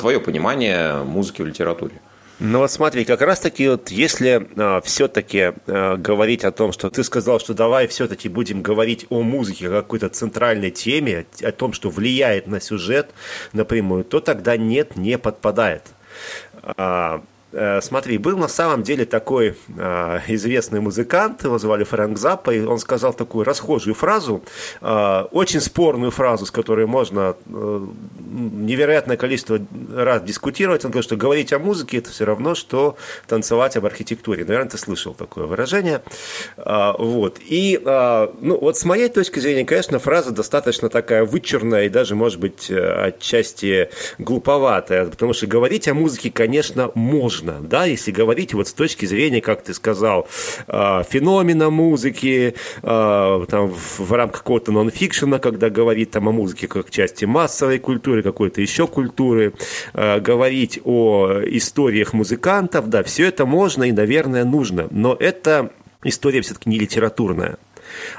твое 0.00 0.20
понимание 0.20 1.04
музыки 1.04 1.42
в 1.42 1.46
литературе? 1.46 2.00
Ну 2.42 2.60
вот 2.60 2.70
смотри, 2.70 3.04
как 3.04 3.20
раз 3.20 3.38
таки 3.38 3.68
вот 3.68 3.90
если 3.90 4.48
э, 4.56 4.80
все-таки 4.82 5.52
э, 5.66 5.96
говорить 5.96 6.42
о 6.44 6.50
том, 6.50 6.72
что 6.72 6.88
ты 6.88 7.04
сказал, 7.04 7.38
что 7.38 7.52
давай 7.52 7.86
все-таки 7.86 8.30
будем 8.30 8.62
говорить 8.62 9.06
о 9.10 9.20
музыке 9.20 9.68
как 9.68 9.84
какой-то 9.84 10.08
центральной 10.08 10.70
теме, 10.70 11.26
о 11.42 11.52
том, 11.52 11.74
что 11.74 11.90
влияет 11.90 12.46
на 12.46 12.58
сюжет 12.58 13.10
напрямую, 13.52 14.04
то 14.04 14.20
тогда 14.20 14.56
нет, 14.56 14.96
не 14.96 15.18
подпадает. 15.18 15.82
А, 16.62 17.22
смотри, 17.80 18.18
был 18.18 18.38
на 18.38 18.48
самом 18.48 18.82
деле 18.82 19.04
такой 19.04 19.56
э, 19.76 20.20
известный 20.28 20.80
музыкант, 20.80 21.44
его 21.44 21.58
звали 21.58 21.84
Фрэнк 21.84 22.16
Заппа, 22.16 22.50
и 22.50 22.60
он 22.60 22.78
сказал 22.78 23.12
такую 23.12 23.44
расхожую 23.44 23.94
фразу, 23.94 24.42
э, 24.80 25.24
очень 25.32 25.60
спорную 25.60 26.10
фразу, 26.10 26.46
с 26.46 26.50
которой 26.50 26.86
можно 26.86 27.34
э, 27.46 27.86
невероятное 28.30 29.16
количество 29.16 29.58
раз 29.94 30.22
дискутировать. 30.22 30.84
Он 30.84 30.90
говорит, 30.90 31.04
что 31.04 31.16
говорить 31.16 31.52
о 31.52 31.58
музыке 31.58 31.98
это 31.98 32.10
все 32.10 32.24
равно, 32.24 32.54
что 32.54 32.96
танцевать 33.26 33.76
об 33.76 33.86
архитектуре. 33.86 34.44
Наверное, 34.44 34.70
ты 34.70 34.78
слышал 34.78 35.14
такое 35.14 35.46
выражение. 35.46 36.02
Э, 36.56 36.92
вот. 36.98 37.38
И 37.40 37.80
э, 37.84 38.28
ну, 38.40 38.58
вот 38.58 38.76
с 38.76 38.84
моей 38.84 39.08
точки 39.08 39.40
зрения, 39.40 39.64
конечно, 39.64 39.98
фраза 39.98 40.30
достаточно 40.30 40.88
такая 40.88 41.24
вычурная 41.24 41.86
и 41.86 41.88
даже, 41.88 42.14
может 42.14 42.38
быть, 42.38 42.70
отчасти 42.70 43.90
глуповатая, 44.18 45.06
потому 45.06 45.32
что 45.32 45.46
говорить 45.46 45.88
о 45.88 45.94
музыке, 45.94 46.30
конечно, 46.30 46.90
можно 46.94 47.39
нужно, 47.40 47.60
да, 47.60 47.84
если 47.84 48.10
говорить 48.10 48.54
вот 48.54 48.68
с 48.68 48.72
точки 48.72 49.06
зрения, 49.06 49.40
как 49.40 49.62
ты 49.62 49.74
сказал, 49.74 50.28
а, 50.66 51.02
феномена 51.02 51.70
музыки, 51.70 52.54
а, 52.82 53.44
там, 53.46 53.70
в 53.70 54.12
рамках 54.12 54.40
какого-то 54.40 54.72
нонфикшена, 54.72 55.38
когда 55.38 55.70
говорить 55.70 56.10
там 56.10 56.28
о 56.28 56.32
музыке 56.32 56.66
как 56.68 56.90
части 56.90 57.24
массовой 57.24 57.78
культуры, 57.78 58.22
какой-то 58.22 58.60
еще 58.60 58.86
культуры, 58.86 59.54
а, 59.94 60.20
говорить 60.20 60.80
о 60.84 61.40
историях 61.46 62.12
музыкантов, 62.12 62.88
да, 62.88 63.02
все 63.02 63.26
это 63.26 63.46
можно 63.46 63.84
и, 63.84 63.92
наверное, 63.92 64.44
нужно, 64.44 64.88
но 64.90 65.16
это 65.18 65.70
история 66.04 66.40
все-таки 66.40 66.68
не 66.68 66.78
литературная. 66.78 67.56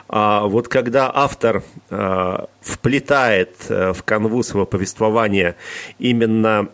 А 0.10 0.48
вот 0.48 0.68
когда 0.68 1.10
автор 1.14 1.64
э, 1.90 2.38
вплетает 2.60 3.56
э, 3.70 3.94
в 3.94 4.04
канву 4.04 4.44
своего 4.44 4.66
повествования 4.66 5.56
именно 5.98 6.68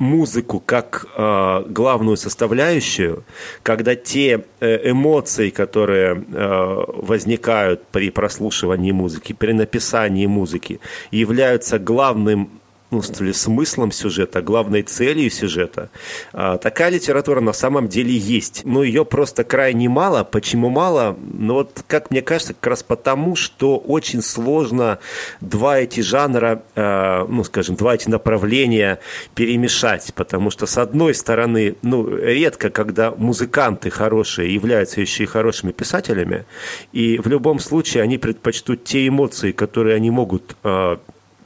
музыку 0.00 0.60
как 0.64 1.06
э, 1.14 1.64
главную 1.68 2.16
составляющую, 2.16 3.22
когда 3.62 3.94
те 3.94 4.44
э, 4.60 4.90
эмоции, 4.90 5.50
которые 5.50 6.14
э, 6.16 6.84
возникают 6.94 7.86
при 7.92 8.10
прослушивании 8.10 8.92
музыки, 8.92 9.34
при 9.34 9.52
написании 9.52 10.26
музыки, 10.26 10.80
являются 11.12 11.78
главным 11.78 12.59
ну, 12.90 13.02
смыслом 13.02 13.92
сюжета, 13.92 14.42
главной 14.42 14.82
целью 14.82 15.30
сюжета. 15.30 15.90
А, 16.32 16.58
такая 16.58 16.90
литература 16.90 17.40
на 17.40 17.52
самом 17.52 17.88
деле 17.88 18.16
есть. 18.16 18.62
Но 18.64 18.82
ее 18.82 19.04
просто 19.04 19.44
крайне 19.44 19.88
мало. 19.88 20.24
Почему 20.24 20.70
мало? 20.70 21.16
Ну 21.32 21.54
вот, 21.54 21.84
как 21.86 22.10
мне 22.10 22.20
кажется, 22.22 22.54
как 22.54 22.66
раз 22.66 22.82
потому, 22.82 23.36
что 23.36 23.78
очень 23.78 24.22
сложно 24.22 24.98
два 25.40 25.78
эти 25.78 26.00
жанра, 26.00 26.62
а, 26.74 27.26
ну, 27.28 27.44
скажем, 27.44 27.76
два 27.76 27.94
эти 27.94 28.08
направления 28.08 28.98
перемешать. 29.34 30.12
Потому 30.14 30.50
что, 30.50 30.66
с 30.66 30.76
одной 30.76 31.14
стороны, 31.14 31.76
ну, 31.82 32.08
редко, 32.16 32.70
когда 32.70 33.12
музыканты 33.12 33.90
хорошие 33.90 34.52
являются 34.52 35.00
еще 35.00 35.24
и 35.24 35.26
хорошими 35.26 35.70
писателями, 35.70 36.44
и 36.92 37.18
в 37.18 37.28
любом 37.28 37.60
случае 37.60 38.02
они 38.02 38.18
предпочтут 38.18 38.84
те 38.84 39.06
эмоции, 39.06 39.52
которые 39.52 39.94
они 39.94 40.10
могут 40.10 40.56
а, 40.64 40.98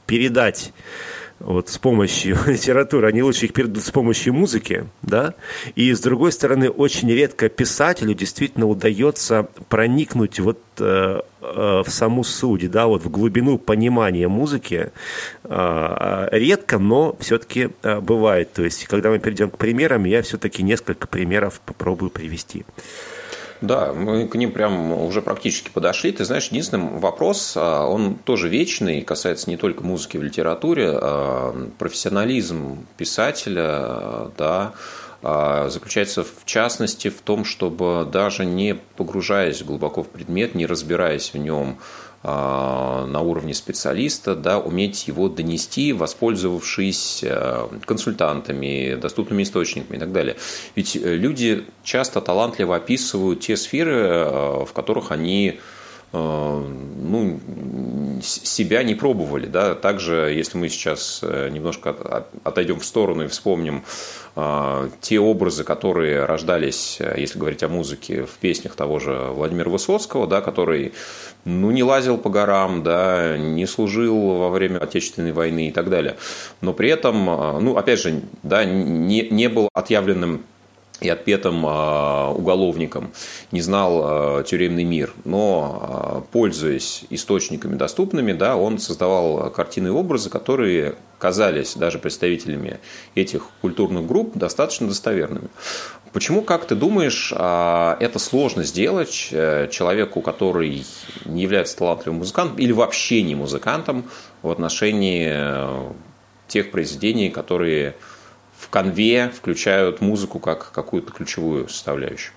передать 0.07 0.73
вот 1.39 1.69
с 1.69 1.77
помощью 1.77 2.37
литературы, 2.47 3.07
они 3.07 3.21
лучше 3.21 3.45
их 3.45 3.53
передадут 3.53 3.83
с 3.83 3.91
помощью 3.91 4.33
музыки, 4.33 4.85
да, 5.01 5.33
и 5.75 5.93
с 5.93 5.99
другой 5.99 6.31
стороны, 6.31 6.69
очень 6.69 7.11
редко 7.11 7.49
писателю 7.49 8.13
действительно 8.13 8.67
удается 8.67 9.47
проникнуть 9.69 10.39
вот 10.39 10.59
э, 10.79 11.21
э, 11.41 11.83
в 11.85 11.89
саму 11.89 12.23
суть, 12.23 12.69
да, 12.71 12.87
вот 12.87 13.03
в 13.03 13.09
глубину 13.09 13.57
понимания 13.57 14.27
музыки, 14.27 14.91
э, 15.43 16.27
редко, 16.31 16.79
но 16.79 17.15
все-таки 17.19 17.69
бывает, 18.01 18.53
то 18.53 18.63
есть, 18.63 18.85
когда 18.85 19.09
мы 19.09 19.19
перейдем 19.19 19.49
к 19.49 19.57
примерам, 19.57 20.05
я 20.05 20.21
все-таки 20.21 20.63
несколько 20.63 21.07
примеров 21.07 21.59
попробую 21.65 22.09
привести. 22.09 22.65
Да, 23.61 23.93
мы 23.93 24.27
к 24.27 24.35
ним 24.35 24.51
прям 24.51 24.91
уже 24.91 25.21
практически 25.21 25.69
подошли. 25.69 26.11
Ты 26.11 26.25
знаешь, 26.25 26.47
единственный 26.47 26.99
вопрос, 26.99 27.53
а, 27.55 27.85
он 27.85 28.15
тоже 28.15 28.49
вечный, 28.49 29.01
касается 29.01 29.49
не 29.49 29.57
только 29.57 29.83
музыки 29.83 30.17
в 30.17 30.23
литературе, 30.23 30.89
а 30.91 31.69
профессионализм 31.77 32.85
писателя, 32.97 34.31
да, 34.37 34.73
а, 35.23 35.69
заключается 35.69 36.23
в 36.23 36.45
частности 36.45 37.09
в 37.09 37.21
том, 37.21 37.45
чтобы 37.45 38.07
даже 38.11 38.45
не 38.45 38.75
погружаясь 38.75 39.63
глубоко 39.63 40.03
в 40.03 40.07
предмет, 40.07 40.53
не 40.53 40.65
разбираясь 40.65 41.33
в 41.33 41.37
нем, 41.37 41.79
на 42.25 43.21
уровне 43.21 43.53
специалиста, 43.53 44.35
да, 44.35 44.57
уметь 44.57 45.07
его 45.07 45.29
донести, 45.29 45.93
воспользовавшись 45.93 47.23
а, 47.23 47.69
консультантами, 47.85 48.95
доступными 48.95 49.43
источниками 49.43 49.97
и 49.97 49.99
так 49.99 50.11
далее. 50.11 50.35
Ведь 50.75 50.95
э, 50.95 51.15
люди 51.15 51.65
часто 51.83 52.21
талантливо 52.21 52.77
описывают 52.77 53.41
те 53.41 53.55
сферы, 53.55 54.07
а, 54.07 54.65
в 54.65 54.73
которых 54.73 55.11
они 55.11 55.59
ну, 56.15 57.39
себя 58.21 58.83
не 58.83 58.95
пробовали. 58.95 59.47
Да? 59.47 59.75
Также, 59.75 60.33
если 60.35 60.57
мы 60.57 60.69
сейчас 60.69 61.19
э, 61.21 61.49
немножко 61.49 62.25
отойдем 62.43 62.79
в 62.79 62.85
сторону 62.85 63.25
и 63.25 63.27
вспомним 63.27 63.83
те 64.99 65.17
образы, 65.17 65.63
которые 65.63 66.25
рождались, 66.25 66.97
э, 66.99 67.15
если 67.17 67.39
говорить 67.39 67.63
о 67.63 67.69
музыке, 67.69 68.25
в 68.25 68.31
песнях 68.31 68.75
того 68.75 68.99
же 68.99 69.13
Владимира 69.31 69.69
Высоцкого, 69.69 70.27
да, 70.27 70.41
который 70.41 70.93
ну, 71.45 71.71
не 71.71 71.83
лазил 71.83 72.17
по 72.17 72.29
горам, 72.29 72.83
да, 72.83 73.37
не 73.37 73.65
служил 73.65 74.37
во 74.37 74.49
время 74.49 74.79
Отечественной 74.79 75.31
войны 75.31 75.69
и 75.69 75.71
так 75.71 75.89
далее. 75.89 76.17
Но 76.59 76.73
при 76.73 76.89
этом, 76.89 77.25
ну, 77.25 77.77
опять 77.77 77.99
же, 77.99 78.21
да, 78.43 78.65
не, 78.65 79.29
не 79.29 79.47
был 79.47 79.69
отъявленным 79.73 80.43
и 81.01 81.09
отпетым 81.09 81.65
а, 81.65 82.31
уголовником, 82.31 83.11
не 83.51 83.61
знал 83.61 84.01
а, 84.03 84.43
тюремный 84.43 84.83
мир, 84.83 85.13
но, 85.25 86.25
пользуясь 86.31 87.03
источниками 87.09 87.75
доступными, 87.75 88.33
да, 88.33 88.55
он 88.55 88.79
создавал 88.79 89.51
картины 89.51 89.87
и 89.87 89.91
образы, 89.91 90.29
которые 90.29 90.95
казались 91.17 91.75
даже 91.75 91.99
представителями 91.99 92.79
этих 93.15 93.47
культурных 93.61 94.05
групп 94.05 94.37
достаточно 94.37 94.87
достоверными. 94.87 95.49
Почему, 96.15 96.43
как 96.43 96.65
ты 96.65 96.75
думаешь, 96.75 97.33
а, 97.35 97.97
это 97.99 98.19
сложно 98.19 98.63
сделать 98.63 99.27
э, 99.31 99.67
человеку, 99.69 100.21
который 100.21 100.85
не 101.25 101.41
является 101.41 101.75
талантливым 101.75 102.19
музыкантом 102.19 102.57
или 102.57 102.71
вообще 102.71 103.21
не 103.21 103.35
музыкантом 103.35 104.05
в 104.41 104.49
отношении 104.49 105.27
э, 105.29 105.91
тех 106.47 106.71
произведений, 106.71 107.29
которые 107.29 107.95
конве 108.75 109.31
включают 109.33 110.01
музыку 110.01 110.39
как 110.39 110.73
какую-то 110.73 111.13
ключевую 111.13 111.69
составляющую? 111.69 112.33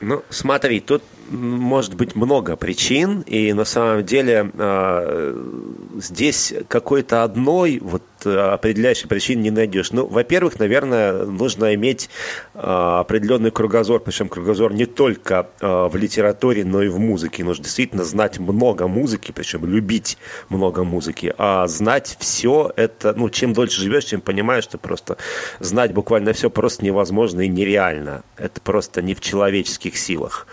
Ну, 0.00 0.24
смотри, 0.28 0.80
тут 0.80 1.04
может 1.30 1.94
быть 1.94 2.16
много 2.16 2.56
причин, 2.56 3.20
и 3.20 3.52
на 3.52 3.64
самом 3.64 4.04
деле 4.04 4.50
э, 4.52 5.44
здесь 5.98 6.52
какой-то 6.66 7.22
одной 7.22 7.78
вот 7.80 8.02
определяющей 8.26 9.08
причины 9.08 9.42
не 9.42 9.50
найдешь. 9.50 9.92
Ну, 9.92 10.06
во-первых, 10.06 10.58
наверное, 10.58 11.24
нужно 11.24 11.74
иметь 11.74 12.10
определенный 12.54 13.50
кругозор, 13.50 14.00
причем 14.00 14.28
кругозор 14.28 14.72
не 14.72 14.86
только 14.86 15.48
в 15.60 15.94
литературе, 15.94 16.64
но 16.64 16.82
и 16.82 16.88
в 16.88 16.98
музыке. 16.98 17.44
Нужно 17.44 17.64
действительно 17.64 18.04
знать 18.04 18.38
много 18.38 18.88
музыки, 18.88 19.32
причем 19.32 19.64
любить 19.66 20.18
много 20.48 20.84
музыки, 20.84 21.34
а 21.38 21.66
знать 21.66 22.16
все 22.20 22.72
это, 22.76 23.14
ну, 23.16 23.28
чем 23.30 23.52
дольше 23.52 23.80
живешь, 23.80 24.06
тем 24.06 24.20
понимаешь, 24.20 24.64
что 24.64 24.78
просто 24.78 25.16
знать 25.60 25.92
буквально 25.92 26.32
все 26.32 26.50
просто 26.50 26.84
невозможно 26.84 27.42
и 27.42 27.48
нереально. 27.48 28.22
Это 28.36 28.60
просто 28.60 29.02
не 29.02 29.14
в 29.14 29.20
человеческих 29.20 29.96
силах. 29.96 30.46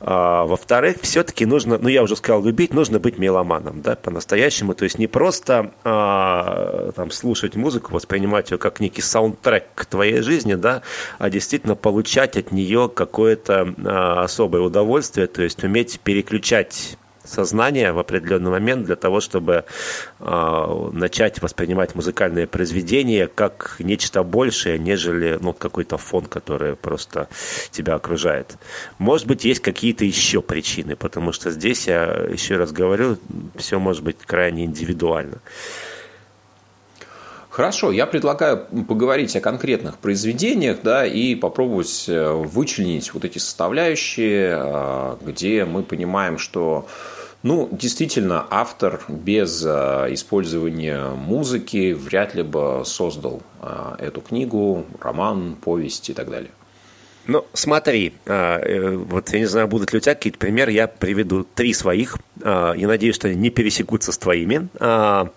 А, 0.00 0.44
во-вторых, 0.44 0.96
все-таки 1.02 1.46
нужно, 1.46 1.78
ну, 1.78 1.88
я 1.88 2.02
уже 2.02 2.16
сказал, 2.16 2.44
любить, 2.44 2.74
нужно 2.74 2.98
быть 2.98 3.18
меломаном, 3.18 3.82
да, 3.82 3.96
по-настоящему. 3.96 4.74
То 4.74 4.84
есть 4.84 4.98
не 4.98 5.06
просто 5.06 5.72
а, 5.84 6.92
там, 6.92 7.05
слушать 7.10 7.56
музыку, 7.56 7.92
воспринимать 7.92 8.50
ее 8.50 8.58
как 8.58 8.80
некий 8.80 9.02
саундтрек 9.02 9.64
к 9.74 9.86
твоей 9.86 10.20
жизни, 10.20 10.54
да, 10.54 10.82
а 11.18 11.30
действительно 11.30 11.74
получать 11.74 12.36
от 12.36 12.52
нее 12.52 12.90
какое-то 12.92 13.74
а, 13.84 14.24
особое 14.24 14.62
удовольствие, 14.62 15.26
то 15.26 15.42
есть 15.42 15.62
уметь 15.64 16.00
переключать 16.00 16.96
сознание 17.26 17.92
в 17.92 17.98
определенный 17.98 18.50
момент 18.50 18.86
для 18.86 18.96
того, 18.96 19.20
чтобы 19.20 19.64
э, 20.18 20.88
начать 20.92 21.42
воспринимать 21.42 21.94
музыкальные 21.94 22.46
произведения 22.46 23.26
как 23.26 23.76
нечто 23.78 24.22
большее, 24.22 24.78
нежели 24.78 25.38
ну, 25.40 25.52
какой-то 25.52 25.98
фон, 25.98 26.26
который 26.26 26.76
просто 26.76 27.28
тебя 27.70 27.94
окружает. 27.94 28.56
Может 28.98 29.26
быть, 29.26 29.44
есть 29.44 29.60
какие-то 29.60 30.04
еще 30.04 30.40
причины, 30.40 30.96
потому 30.96 31.32
что 31.32 31.50
здесь, 31.50 31.86
я 31.86 32.04
еще 32.30 32.56
раз 32.56 32.72
говорю, 32.72 33.18
все 33.56 33.78
может 33.78 34.02
быть 34.02 34.18
крайне 34.18 34.64
индивидуально. 34.64 35.40
Хорошо, 37.56 37.90
я 37.90 38.04
предлагаю 38.04 38.66
поговорить 38.86 39.34
о 39.34 39.40
конкретных 39.40 39.96
произведениях, 39.96 40.80
да, 40.82 41.06
и 41.06 41.34
попробовать 41.34 42.04
э, 42.06 42.30
вычленить 42.30 43.14
вот 43.14 43.24
эти 43.24 43.38
составляющие, 43.38 44.58
э, 44.60 45.16
где 45.22 45.64
мы 45.64 45.82
понимаем, 45.82 46.36
что 46.36 46.86
ну, 47.42 47.66
действительно, 47.72 48.46
автор 48.50 49.00
без 49.08 49.64
э, 49.64 50.08
использования 50.10 51.12
музыки 51.12 51.94
вряд 51.94 52.34
ли 52.34 52.42
бы 52.42 52.82
создал 52.84 53.40
эту 53.98 54.20
книгу, 54.20 54.84
роман, 55.00 55.56
повесть 55.56 56.10
и 56.10 56.12
так 56.12 56.28
далее. 56.28 56.50
Ну, 57.26 57.44
смотри, 57.54 58.14
а, 58.26 58.60
э, 58.60 58.96
вот 58.96 59.30
я 59.30 59.40
не 59.40 59.46
знаю, 59.46 59.66
будут 59.66 59.92
ли 59.92 59.98
у 59.98 60.00
тебя 60.00 60.14
какие-то 60.14 60.38
примеры, 60.38 60.70
я 60.70 60.86
приведу 60.86 61.42
три 61.42 61.74
своих. 61.74 62.18
А, 62.42 62.72
я 62.74 62.86
надеюсь, 62.86 63.16
что 63.16 63.28
они 63.28 63.36
не 63.36 63.50
пересекутся 63.50 64.12
с 64.12 64.18
твоими, 64.18 64.68
а, 64.78 65.30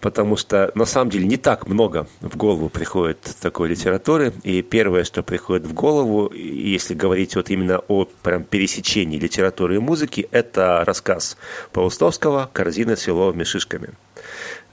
потому 0.00 0.36
что 0.36 0.70
на 0.74 0.84
самом 0.84 1.10
деле 1.10 1.26
не 1.26 1.38
так 1.38 1.66
много 1.66 2.06
в 2.20 2.36
голову 2.36 2.68
приходит 2.68 3.18
такой 3.40 3.70
литературы. 3.70 4.34
И 4.42 4.60
первое, 4.60 5.04
что 5.04 5.22
приходит 5.22 5.66
в 5.66 5.72
голову, 5.72 6.30
если 6.34 6.92
говорить 6.92 7.36
вот 7.36 7.48
именно 7.48 7.78
о 7.88 8.04
прям 8.22 8.44
пересечении 8.44 9.18
литературы 9.18 9.76
и 9.76 9.78
музыки, 9.78 10.28
это 10.30 10.84
рассказ 10.84 11.38
Паустовского 11.72 12.50
«Корзина 12.52 12.96
с 12.96 13.06
еловыми 13.06 13.44
шишками». 13.44 13.90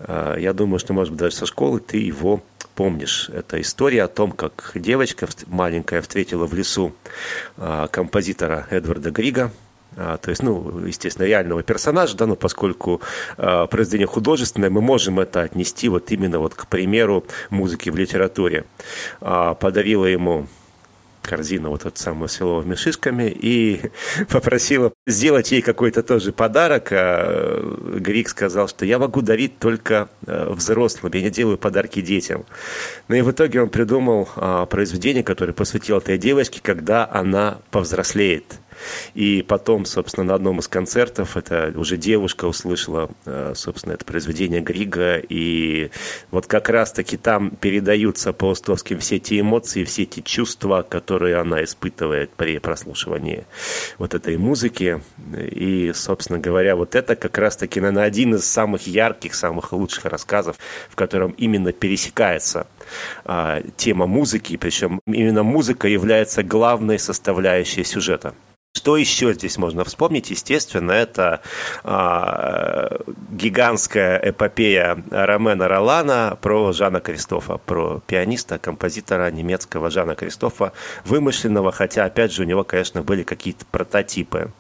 Я 0.08 0.53
думаю, 0.53 0.79
что, 0.79 0.93
может 0.93 1.12
быть, 1.13 1.20
даже 1.20 1.36
со 1.36 1.46
школы 1.46 1.79
ты 1.79 1.98
его 1.98 2.41
помнишь. 2.75 3.29
Это 3.29 3.60
история 3.62 4.03
о 4.03 4.08
том, 4.08 4.31
как 4.31 4.72
девочка 4.75 5.27
маленькая 5.48 6.01
встретила 6.01 6.48
в 6.48 6.53
лесу 6.53 6.93
а, 7.58 7.88
композитора 7.88 8.67
Эдварда 8.70 9.12
Грига, 9.12 9.51
а, 9.98 10.17
то 10.17 10.29
есть, 10.29 10.41
ну, 10.41 10.86
естественно, 10.86 11.25
реального 11.25 11.63
персонажа, 11.63 12.15
да, 12.15 12.25
но 12.25 12.36
поскольку 12.36 13.01
э, 13.38 13.67
произведение 13.70 14.08
художественное, 14.08 14.70
мы 14.70 14.81
можем 14.81 15.20
это 15.20 15.41
отнести 15.41 15.89
вот 15.89 16.12
именно 16.12 16.39
вот 16.39 16.55
к 16.55 16.67
примеру 16.67 17.25
музыки 17.50 17.89
в 17.89 17.98
литературе. 17.98 18.63
Э, 19.20 19.53
подарила 19.60 20.05
ему 20.05 20.48
корзину 21.21 21.69
вот 21.69 21.85
эту 21.85 21.99
самую 21.99 22.29
с 22.29 22.39
еловыми 22.39 22.75
шишками 22.75 23.29
и 23.29 23.81
попросила 24.29 24.93
сделать 25.07 25.51
ей 25.51 25.61
какой-то 25.61 26.03
тоже 26.03 26.31
подарок. 26.31 26.89
А 26.91 27.61
Грик 27.99 28.29
сказал, 28.29 28.67
что 28.67 28.85
я 28.85 28.99
могу 28.99 29.21
дарить 29.21 29.59
только 29.59 30.09
э, 30.25 30.49
взрослым, 30.49 31.11
я 31.13 31.21
не 31.21 31.29
делаю 31.29 31.57
подарки 31.57 32.01
детям. 32.01 32.45
Ну 33.07 33.15
и 33.15 33.21
в 33.21 33.31
итоге 33.31 33.61
он 33.61 33.69
придумал 33.69 34.29
а, 34.35 34.65
произведение, 34.65 35.23
которое 35.23 35.53
посвятил 35.53 35.97
этой 35.97 36.17
девочке, 36.17 36.59
когда 36.61 37.09
она 37.11 37.59
повзрослеет. 37.71 38.59
И 39.13 39.44
потом, 39.48 39.85
собственно, 39.85 40.25
на 40.25 40.35
одном 40.35 40.59
из 40.59 40.67
концертов 40.67 41.37
это 41.37 41.74
уже 41.75 41.98
девушка 41.98 42.46
услышала, 42.46 43.09
э, 43.25 43.53
собственно, 43.55 43.94
это 43.94 44.05
произведение 44.05 44.61
Грига, 44.61 45.17
и 45.17 45.89
вот 46.31 46.48
как 46.48 46.70
раз-таки 46.70 47.17
там 47.17 47.51
передаются 47.51 48.33
по 48.33 48.51
Островским 48.51 49.00
все 49.00 49.17
эти 49.17 49.39
эмоции, 49.39 49.83
все 49.83 50.03
эти 50.03 50.22
чувства, 50.22 50.85
которые 50.87 51.37
она 51.37 51.63
испытывает 51.63 52.31
при 52.31 52.59
прослушивании 52.59 53.46
вот 53.98 54.13
этой 54.13 54.37
музыки. 54.37 55.01
И, 55.35 55.91
собственно 55.94 56.39
говоря, 56.39 56.75
вот 56.75 56.96
это 56.96 57.15
как 57.15 57.37
раз-таки, 57.37 57.79
наверное, 57.79 58.03
один 58.03 58.35
из 58.35 58.46
самых 58.46 58.87
ярких, 58.87 59.33
самых 59.33 59.72
лучших 59.74 60.05
рассказов, 60.05 60.57
в 60.89 60.96
котором 60.96 61.31
именно 61.31 61.72
пересекается 61.72 62.67
а, 63.25 63.61
тема 63.77 64.07
музыки, 64.07 64.57
причем 64.57 65.01
именно 65.05 65.44
музыка 65.44 65.87
является 65.87 66.44
главной 66.44 67.00
составляющей 67.00 67.83
сюжета. 67.83 68.33
Что 68.81 68.98
еще 68.98 69.31
здесь 69.35 69.59
можно 69.59 69.83
вспомнить? 69.83 70.31
Естественно, 70.31 70.91
это 70.91 71.41
э, 71.83 72.98
гигантская 73.29 74.17
эпопея 74.17 75.03
Ромена 75.11 75.67
Ролана 75.67 76.35
про 76.41 76.72
Жана 76.72 77.00
Кристофа, 77.00 77.57
про 77.57 78.01
пианиста, 78.07 78.57
композитора 78.57 79.29
немецкого 79.29 79.91
Жана 79.91 80.15
Кристофа, 80.15 80.74
вымышленного, 81.05 81.72
хотя, 81.72 82.05
опять 82.05 82.33
же, 82.33 82.41
у 82.41 82.46
него, 82.48 82.63
конечно, 82.63 83.03
были 83.03 83.22
какие-то 83.22 83.65
прототипы. 83.70 84.51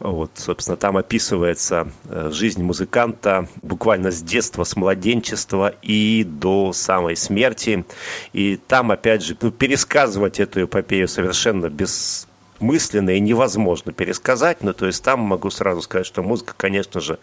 Вот, 0.00 0.32
собственно, 0.34 0.76
там 0.76 0.98
описывается 0.98 1.88
э, 2.10 2.28
жизнь 2.34 2.62
музыканта 2.62 3.48
буквально 3.62 4.10
с 4.10 4.20
детства, 4.20 4.64
с 4.64 4.76
младенчества 4.76 5.72
и 5.80 6.24
до 6.24 6.74
самой 6.74 7.16
смерти. 7.16 7.86
И 8.34 8.58
там, 8.68 8.90
опять 8.90 9.24
же, 9.24 9.34
ну, 9.40 9.50
пересказывать 9.50 10.40
эту 10.40 10.64
эпопею 10.64 11.08
совершенно 11.08 11.70
без 11.70 12.28
мысленно 12.60 13.10
и 13.10 13.20
невозможно 13.20 13.92
пересказать. 13.92 14.62
Ну, 14.62 14.72
то 14.72 14.86
есть 14.86 15.02
там 15.02 15.20
могу 15.20 15.50
сразу 15.50 15.82
сказать, 15.82 16.06
что 16.06 16.22
музыка, 16.22 16.54
конечно 16.56 17.00
же, 17.00 17.18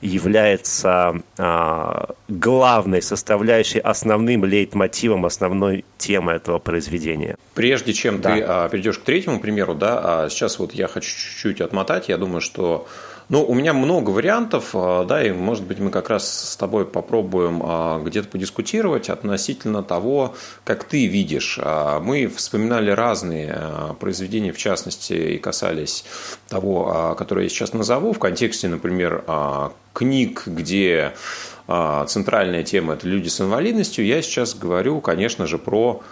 является 0.00 1.20
а, 1.36 2.14
главной 2.28 3.02
составляющей, 3.02 3.78
основным 3.78 4.44
лейтмотивом, 4.44 5.26
основной 5.26 5.84
темой 5.98 6.36
этого 6.36 6.58
произведения. 6.58 7.36
Прежде 7.54 7.92
чем 7.92 8.20
да. 8.20 8.34
ты 8.34 8.42
а, 8.42 8.68
перейдешь 8.68 8.98
к 8.98 9.02
третьему 9.02 9.40
примеру, 9.40 9.74
да, 9.74 10.00
а 10.02 10.28
сейчас 10.28 10.58
вот 10.58 10.72
я 10.72 10.88
хочу 10.88 11.08
чуть-чуть 11.08 11.60
отмотать. 11.60 12.08
Я 12.08 12.18
думаю, 12.18 12.40
что 12.40 12.86
ну, 13.28 13.44
у 13.44 13.54
меня 13.54 13.74
много 13.74 14.08
вариантов, 14.08 14.70
а, 14.72 15.04
да, 15.04 15.22
и, 15.22 15.32
может 15.32 15.64
быть, 15.64 15.78
мы 15.78 15.90
как 15.90 16.08
раз 16.08 16.52
с 16.52 16.56
тобой 16.56 16.86
попробуем 16.86 17.60
а, 17.62 18.02
где-то 18.02 18.28
подискутировать 18.28 19.10
относительно 19.10 19.82
того, 19.82 20.34
как 20.64 20.84
ты 20.84 21.06
видишь. 21.06 21.58
А, 21.62 22.00
мы 22.00 22.26
вспоминали 22.26 22.90
разные 22.90 23.94
произведения, 24.00 24.52
в 24.52 24.56
частности, 24.56 25.12
и 25.12 25.38
касались 25.38 26.04
того, 26.48 27.14
которое 27.18 27.44
я 27.44 27.48
сейчас 27.50 27.74
назову, 27.74 28.14
в 28.14 28.18
контексте, 28.18 28.68
например, 28.68 29.24
книг, 29.92 30.44
где 30.46 31.12
центральная 32.06 32.62
тема– 32.62 32.94
это 32.94 33.06
люди 33.06 33.28
с 33.28 33.40
инвалидностью. 33.40 34.06
Я 34.06 34.22
сейчас 34.22 34.54
говорю, 34.54 35.00
конечно 35.00 35.46
же, 35.46 35.58
про 35.58 36.02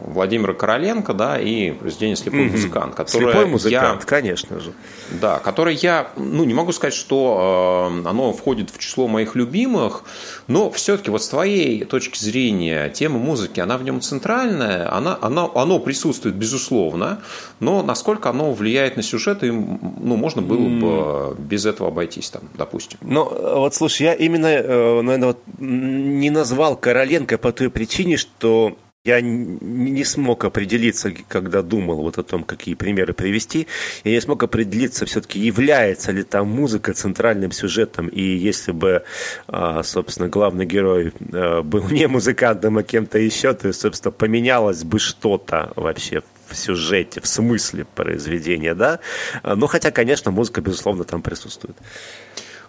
Владимира 0.00 0.54
Короленко, 0.54 1.14
да, 1.14 1.38
и 1.38 1.72
произведение 1.72 2.16
«Слепой 2.16 2.46
mm-hmm. 2.46 2.52
музыкант», 2.52 2.94
которое 2.94 3.32
Слепой 3.32 3.46
музыкант, 3.46 4.00
я, 4.02 4.06
конечно 4.06 4.60
же. 4.60 4.72
Да, 5.20 5.38
которое 5.38 5.74
я, 5.74 6.10
ну, 6.16 6.44
не 6.44 6.54
могу 6.54 6.72
сказать, 6.72 6.94
что 6.94 7.90
э, 8.04 8.08
оно 8.08 8.32
входит 8.32 8.70
в 8.70 8.78
число 8.78 9.08
моих 9.08 9.34
любимых, 9.34 10.04
но 10.46 10.70
все-таки 10.70 11.10
вот 11.10 11.22
с 11.22 11.28
твоей 11.28 11.84
точки 11.84 12.18
зрения 12.18 12.88
тема 12.88 13.18
музыки, 13.18 13.60
она 13.60 13.78
в 13.78 13.84
нем 13.84 14.00
центральная, 14.00 14.92
она, 14.94 15.18
она, 15.20 15.48
оно 15.54 15.78
присутствует, 15.78 16.34
безусловно, 16.34 17.20
но 17.60 17.82
насколько 17.82 18.30
оно 18.30 18.52
влияет 18.52 18.96
на 18.96 19.02
сюжет, 19.02 19.42
и, 19.42 19.50
ну, 19.50 20.16
можно 20.16 20.42
было 20.42 20.68
бы 20.68 20.86
mm. 20.86 21.40
без 21.40 21.66
этого 21.66 21.88
обойтись, 21.88 22.30
там, 22.30 22.42
допустим. 22.54 22.98
Ну, 23.02 23.24
вот 23.24 23.74
слушай, 23.74 24.02
я 24.02 24.14
именно, 24.14 24.46
э, 24.46 25.02
наверное, 25.02 25.28
вот 25.28 25.38
не 25.58 26.30
назвал 26.30 26.76
Короленко 26.76 27.38
по 27.38 27.52
той 27.52 27.70
причине, 27.70 28.16
что 28.16 28.76
я 29.04 29.22
не 29.22 30.04
смог 30.04 30.44
определиться, 30.44 31.10
когда 31.28 31.62
думал 31.62 32.02
вот 32.02 32.18
о 32.18 32.22
том, 32.22 32.44
какие 32.44 32.74
примеры 32.74 33.14
привести. 33.14 33.66
Я 34.04 34.12
не 34.12 34.20
смог 34.20 34.42
определиться, 34.42 35.06
все-таки 35.06 35.40
является 35.40 36.12
ли 36.12 36.22
там 36.22 36.48
музыка 36.48 36.92
центральным 36.92 37.50
сюжетом. 37.50 38.08
И 38.08 38.20
если 38.20 38.72
бы, 38.72 39.04
а, 39.48 39.82
собственно, 39.82 40.28
главный 40.28 40.66
герой 40.66 41.14
а, 41.32 41.62
был 41.62 41.88
не 41.88 42.08
музыкантом, 42.08 42.76
а 42.76 42.82
кем-то 42.82 43.18
еще, 43.18 43.54
то, 43.54 43.72
собственно, 43.72 44.12
поменялось 44.12 44.84
бы 44.84 44.98
что-то 44.98 45.72
вообще 45.76 46.22
в 46.46 46.54
сюжете, 46.54 47.22
в 47.22 47.26
смысле 47.26 47.86
произведения, 47.94 48.74
да. 48.74 48.98
Но 49.42 49.66
хотя, 49.66 49.92
конечно, 49.92 50.30
музыка, 50.30 50.60
безусловно, 50.60 51.04
там 51.04 51.22
присутствует. 51.22 51.76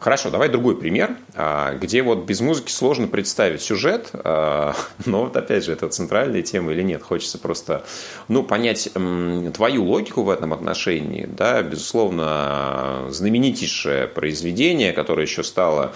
Хорошо, 0.02 0.32
давай 0.32 0.50
другой 0.50 0.76
пример, 0.76 1.16
а, 1.36 1.76
где 1.76 2.02
вот 2.02 2.26
без 2.26 2.42
музыки 2.42 2.72
сложно 2.72 3.06
представить 3.06 3.62
сюжет, 3.62 4.10
а, 4.16 4.74
но 5.06 5.26
вот 5.26 5.38
опять 5.38 5.64
же, 5.64 5.74
это 5.74 5.88
центральная 5.90 6.42
тема 6.42 6.72
или 6.72 6.82
нет. 6.82 7.04
Хочется 7.04 7.38
просто 7.38 7.84
ну, 8.28 8.42
понять 8.42 8.90
твою 9.54 9.84
логику 9.86 10.24
в 10.24 10.32
этом 10.32 10.54
отношении. 10.54 11.30
Да, 11.32 11.62
безусловно, 11.62 13.06
знаменитейшее 13.10 14.08
произведение, 14.08 14.92
которое 14.92 15.28
еще 15.28 15.44
стало 15.44 15.94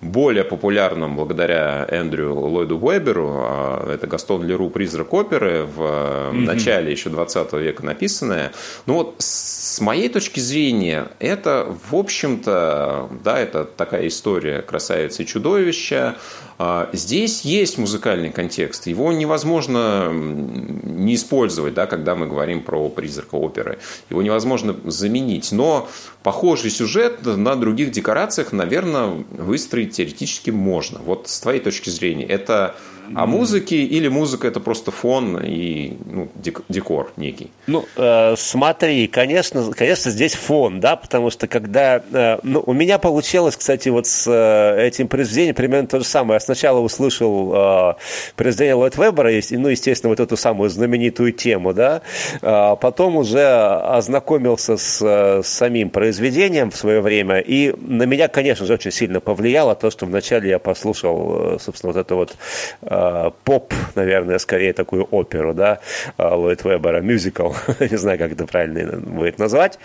более 0.00 0.44
популярным 0.44 1.16
благодаря 1.16 1.86
Эндрю 1.90 2.34
Ллойду 2.34 2.78
Уэберу. 2.78 3.40
А, 3.42 3.92
это 3.92 4.06
Гастон 4.06 4.46
Леру 4.46 4.70
«Призрак 4.70 5.12
оперы» 5.12 5.64
в 5.64 5.80
mm-hmm. 5.80 6.44
начале 6.44 6.92
еще 6.92 7.10
20 7.10 7.52
века 7.54 7.84
написанное. 7.84 8.52
Ну 8.86 8.94
вот 8.94 9.16
с 9.18 9.80
моей 9.80 10.08
точки 10.08 10.40
зрения, 10.40 11.08
это, 11.18 11.66
в 11.90 11.94
общем-то, 11.94 13.08
да, 13.24 13.38
это 13.38 13.64
такая 13.64 14.08
история 14.08 14.62
красавицы 14.62 15.22
и 15.22 15.26
чудовища. 15.26 16.16
А, 16.58 16.88
здесь 16.92 17.42
есть 17.42 17.76
музыкальный 17.78 18.30
контекст. 18.30 18.86
Его 18.86 19.12
невозможно 19.12 20.10
не 20.10 21.14
использовать, 21.14 21.74
да, 21.74 21.86
когда 21.86 22.14
мы 22.14 22.26
говорим 22.26 22.62
про 22.62 22.88
призрака 22.88 23.34
оперы. 23.34 23.78
Его 24.08 24.22
невозможно 24.22 24.74
заменить. 24.84 25.52
Но 25.52 25.88
похожий 26.22 26.70
сюжет 26.70 27.24
на 27.24 27.56
других 27.56 27.90
декорациях, 27.90 28.52
наверное, 28.52 29.24
выстроить 29.30 29.92
теоретически 29.92 30.50
можно. 30.50 31.00
Вот 31.00 31.28
с 31.28 31.40
твоей 31.40 31.60
точки 31.60 31.90
зрения, 31.90 32.24
это 32.24 32.74
о 33.14 33.26
музыке 33.26 33.76
или 33.76 34.08
музыка 34.08 34.48
это 34.48 34.60
просто 34.60 34.90
фон 34.90 35.38
и 35.42 35.96
ну, 36.06 36.28
декор 36.68 37.12
некий? 37.16 37.50
Ну, 37.66 37.84
э, 37.96 38.34
смотри, 38.36 39.06
конечно, 39.06 39.72
конечно, 39.72 40.10
здесь 40.10 40.34
фон, 40.34 40.80
да, 40.80 40.96
потому 40.96 41.30
что 41.30 41.46
когда... 41.46 42.02
Э, 42.12 42.38
ну, 42.42 42.62
у 42.66 42.72
меня 42.72 42.98
получилось, 42.98 43.56
кстати, 43.56 43.88
вот 43.88 44.06
с 44.06 44.26
э, 44.26 44.86
этим 44.86 45.08
произведением 45.08 45.54
примерно 45.54 45.88
то 45.88 45.98
же 46.00 46.04
самое. 46.04 46.36
Я 46.36 46.40
сначала 46.40 46.80
услышал 46.80 47.52
э, 47.54 47.94
произведение 48.34 48.74
Ллойд 48.74 48.96
Вебера, 48.96 49.30
ну, 49.50 49.68
естественно, 49.68 50.10
вот 50.10 50.20
эту 50.20 50.36
самую 50.36 50.70
знаменитую 50.70 51.32
тему, 51.32 51.72
да, 51.72 52.02
а 52.42 52.76
потом 52.76 53.16
уже 53.16 53.46
ознакомился 53.46 54.76
с, 54.76 55.00
с 55.00 55.46
самим 55.46 55.90
произведением 55.90 56.70
в 56.70 56.76
свое 56.76 57.00
время, 57.00 57.38
и 57.38 57.72
на 57.80 58.02
меня, 58.04 58.28
конечно 58.28 58.66
же, 58.66 58.74
очень 58.74 58.90
сильно 58.92 59.20
повлияло 59.20 59.74
то, 59.74 59.90
что 59.90 60.06
вначале 60.06 60.50
я 60.50 60.58
послушал, 60.58 61.54
э, 61.54 61.58
собственно, 61.60 61.92
вот 61.92 62.00
это 62.00 62.14
вот 62.14 62.36
э, 62.82 62.95
Э, 62.95 62.95
поп, 63.44 63.74
наверное, 63.94 64.38
скорее 64.38 64.72
такую 64.72 65.04
оперу, 65.04 65.54
да, 65.54 65.80
э, 66.18 66.28
Ллойд 66.28 66.64
Вебера, 66.64 67.00
мюзикл, 67.00 67.52
не 67.80 67.96
знаю, 67.96 68.18
как 68.18 68.32
это 68.32 68.46
правильно 68.46 68.98
будет 68.98 69.38
назвать, 69.38 69.78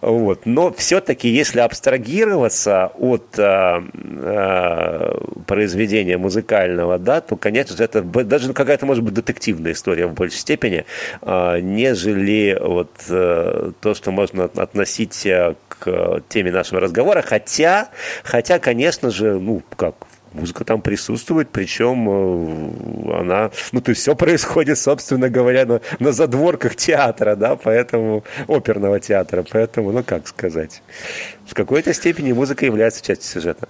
вот, 0.00 0.46
но 0.46 0.72
все-таки, 0.72 1.28
если 1.28 1.60
абстрагироваться 1.60 2.92
от 2.98 3.38
э, 3.38 3.82
э, 4.02 5.18
произведения 5.46 6.18
музыкального, 6.18 6.98
да, 6.98 7.20
то, 7.20 7.36
конечно 7.36 7.82
это 7.82 8.02
даже 8.02 8.52
какая-то, 8.52 8.86
может 8.86 9.04
быть, 9.04 9.14
детективная 9.14 9.72
история 9.72 10.06
в 10.06 10.14
большей 10.14 10.38
степени, 10.38 10.84
э, 11.22 11.60
нежели 11.60 12.58
вот 12.60 12.90
э, 13.08 13.72
то, 13.80 13.94
что 13.94 14.10
можно 14.10 14.44
относить 14.44 15.26
к 15.68 16.22
теме 16.28 16.50
нашего 16.50 16.80
разговора, 16.80 17.22
хотя, 17.22 17.88
хотя, 18.24 18.58
конечно 18.58 19.10
же, 19.10 19.38
ну, 19.38 19.62
как, 19.76 19.94
музыка 20.32 20.64
там 20.64 20.82
присутствует, 20.82 21.50
причем 21.50 22.08
э, 22.08 23.20
она, 23.20 23.50
ну, 23.72 23.80
то 23.80 23.90
есть 23.90 24.02
все 24.02 24.14
происходит, 24.14 24.78
собственно 24.78 25.28
говоря, 25.28 25.66
на, 25.66 25.80
на 25.98 26.12
задворках 26.12 26.76
театра, 26.76 27.36
да, 27.36 27.56
поэтому, 27.56 28.24
оперного 28.46 29.00
театра, 29.00 29.44
поэтому, 29.48 29.92
ну, 29.92 30.02
как 30.02 30.28
сказать, 30.28 30.82
в 31.46 31.54
какой-то 31.54 31.92
степени 31.92 32.32
музыка 32.32 32.66
является 32.66 33.04
частью 33.04 33.40
сюжета. 33.40 33.68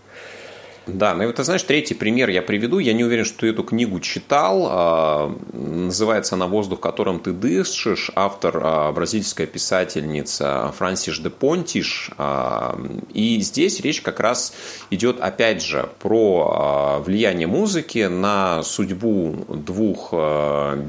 Да, 0.89 1.15
ну 1.15 1.25
и 1.25 1.27
вот 1.27 1.37
ты 1.37 1.45
знаешь, 1.45 1.63
третий 1.63 1.95
пример 1.95 2.31
я 2.31 2.41
приведу. 2.41 2.79
Я 2.79 2.95
не 2.95 3.05
уверен, 3.05 3.25
что 3.25 3.41
ты 3.41 3.49
эту 3.49 3.63
книгу 3.63 4.01
читал. 4.01 4.67
А, 4.71 5.37
называется 5.53 6.35
она 6.35 6.47
«Воздух, 6.47 6.81
которым 6.81 7.21
ты 7.21 7.33
дышишь». 7.33 8.11
Автор 8.15 8.61
а, 8.63 8.93
бразильская 8.93 9.47
писательница 9.47 10.73
Франсиш 10.79 11.19
де 11.19 11.29
Понтиш. 11.29 12.11
А, 12.17 12.81
и 13.13 13.39
здесь 13.41 13.81
речь 13.81 14.01
как 14.01 14.21
раз 14.21 14.55
идет, 14.91 15.21
опять 15.21 15.63
же, 15.63 15.91
про 16.01 17.03
влияние 17.05 17.47
музыки 17.47 18.07
на 18.07 18.63
судьбу 18.63 19.45
двух 19.49 20.15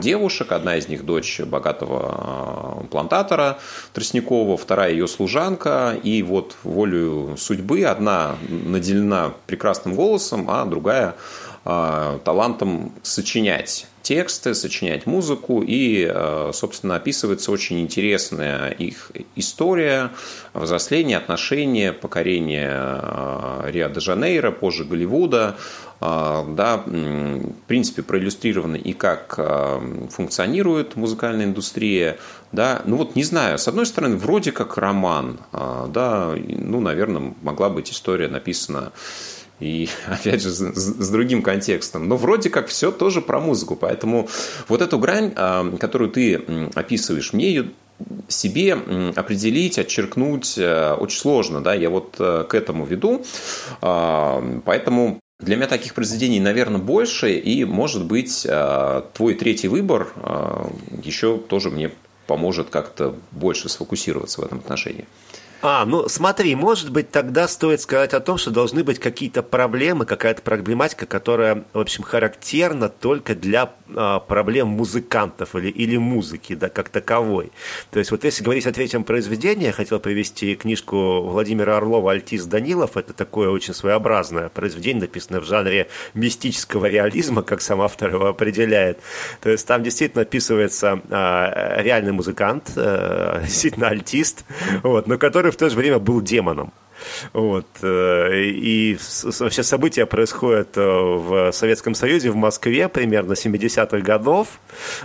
девушек. 0.01 0.53
Одна 0.53 0.77
из 0.77 0.87
них 0.87 1.05
дочь 1.05 1.41
богатого 1.41 2.85
плантатора 2.89 3.59
Тростникова, 3.93 4.55
вторая 4.55 4.91
ее 4.91 5.07
служанка. 5.07 5.97
И 6.03 6.23
вот 6.23 6.55
волю 6.63 7.35
судьбы 7.37 7.83
одна 7.83 8.37
наделена 8.47 9.33
прекрасным 9.45 9.88
прекрасным 9.89 9.95
голосом, 9.95 10.49
а 10.49 10.65
другая 10.65 11.15
а, 11.65 12.19
талантом 12.19 12.91
сочинять 13.03 13.87
тексты, 14.01 14.55
сочинять 14.55 15.05
музыку, 15.05 15.61
и, 15.61 16.07
а, 16.09 16.51
собственно, 16.53 16.95
описывается 16.95 17.51
очень 17.51 17.79
интересная 17.81 18.69
их 18.71 19.11
история 19.35 20.11
взросления, 20.53 21.17
отношения, 21.17 21.91
покорения 21.91 22.71
а, 22.71 23.65
Рио-де-Жанейро, 23.67 24.51
позже 24.51 24.85
Голливуда, 24.85 25.57
да, 26.01 26.81
в 26.85 27.67
принципе, 27.67 28.03
проиллюстрировано 28.03 28.77
и 28.77 28.93
как 28.93 29.37
функционирует 30.11 30.95
музыкальная 30.95 31.43
индустрия, 31.45 32.17
да, 32.53 32.81
ну 32.85 32.95
вот 32.95 33.17
не 33.17 33.23
знаю, 33.25 33.57
с 33.57 33.67
одной 33.67 33.85
стороны, 33.85 34.15
вроде 34.15 34.53
как 34.53 34.77
роман, 34.77 35.41
да, 35.51 36.33
ну, 36.37 36.79
наверное, 36.79 37.33
могла 37.41 37.67
быть 37.69 37.91
история 37.91 38.29
написана 38.29 38.93
и, 39.59 39.89
опять 40.07 40.41
же, 40.41 40.51
с, 40.51 41.09
другим 41.09 41.41
контекстом. 41.41 42.07
Но 42.07 42.17
вроде 42.17 42.49
как 42.49 42.67
все 42.67 42.91
тоже 42.91 43.21
про 43.21 43.39
музыку. 43.39 43.75
Поэтому 43.75 44.29
вот 44.67 44.81
эту 44.81 44.97
грань, 44.99 45.33
а, 45.35 45.69
которую 45.77 46.11
ты 46.11 46.41
описываешь, 46.75 47.33
мне 47.33 47.49
ее 47.49 47.71
себе 48.29 48.77
определить, 49.15 49.77
отчеркнуть 49.77 50.57
э, 50.57 50.93
очень 50.93 51.19
сложно. 51.19 51.61
Да? 51.61 51.73
Я 51.73 51.89
вот 51.89 52.15
э, 52.19 52.45
к 52.47 52.55
этому 52.55 52.85
веду. 52.85 53.25
А, 53.81 54.41
поэтому 54.63 55.19
для 55.39 55.57
меня 55.57 55.67
таких 55.67 55.93
произведений, 55.93 56.39
наверное, 56.39 56.79
больше. 56.79 57.33
И, 57.33 57.65
может 57.65 58.05
быть, 58.05 58.45
э, 58.49 59.01
твой 59.13 59.33
третий 59.33 59.67
выбор 59.67 60.13
еще 61.03 61.37
тоже 61.37 61.69
мне 61.69 61.91
поможет 62.27 62.69
как-то 62.69 63.15
больше 63.31 63.69
сфокусироваться 63.69 64.41
в 64.41 64.45
этом 64.45 64.59
отношении. 64.59 65.05
А, 65.61 65.85
ну 65.85 66.07
смотри, 66.07 66.55
может 66.55 66.89
быть, 66.89 67.11
тогда 67.11 67.47
стоит 67.47 67.81
сказать 67.81 68.13
о 68.13 68.21
том, 68.21 68.37
что 68.37 68.49
должны 68.49 68.83
быть 68.83 68.99
какие-то 68.99 69.43
проблемы, 69.43 70.05
какая-то 70.05 70.41
проблематика, 70.41 71.05
которая, 71.05 71.65
в 71.73 71.79
общем, 71.79 72.03
характерна 72.03 72.87
только 72.87 73.35
для 73.35 73.73
а, 73.95 74.19
проблем 74.19 74.69
музыкантов 74.69 75.55
или, 75.55 75.67
или 75.67 75.97
музыки, 75.97 76.55
да, 76.55 76.69
как 76.69 76.87
таковой. 76.89 77.51
То 77.91 77.99
есть 77.99 78.11
вот 78.11 78.23
если 78.23 78.43
говорить 78.43 78.67
о 78.67 78.71
третьем 78.71 79.03
произведении, 79.03 79.65
я 79.65 79.71
хотел 79.73 79.99
привести 79.99 80.55
книжку 80.55 81.23
Владимира 81.23 81.75
Орлова 81.75 82.13
«Альтис 82.13 82.45
Данилов». 82.45 82.95
Это 82.95 83.11
такое 83.13 83.49
очень 83.49 83.73
своеобразное 83.73 84.47
произведение, 84.49 85.01
написанное 85.01 85.41
в 85.41 85.45
жанре 85.45 85.89
мистического 86.13 86.85
реализма, 86.85 87.41
как 87.41 87.61
сам 87.61 87.81
автор 87.81 88.13
его 88.13 88.27
определяет. 88.27 88.99
То 89.41 89.49
есть 89.49 89.67
там 89.67 89.83
действительно 89.83 90.21
описывается 90.21 91.01
а, 91.09 91.81
реальный 91.81 92.13
музыкант, 92.13 92.71
а, 92.77 93.41
действительно 93.43 93.89
альтист, 93.89 94.45
вот, 94.83 95.07
но 95.07 95.17
который 95.17 95.48
который 95.49 95.55
в 95.55 95.57
то 95.57 95.69
же 95.69 95.75
время 95.77 95.99
был 95.99 96.21
демоном. 96.21 96.71
Вот. 97.33 97.65
Э, 97.81 98.41
и 98.41 98.97
вообще 99.39 99.63
события 99.63 100.05
происходят 100.05 100.77
э, 100.77 100.81
в 100.81 101.51
Советском 101.51 101.95
Союзе, 101.95 102.31
в 102.31 102.35
Москве, 102.35 102.89
примерно 102.89 103.33
70-х 103.33 103.99
годов. 103.99 104.59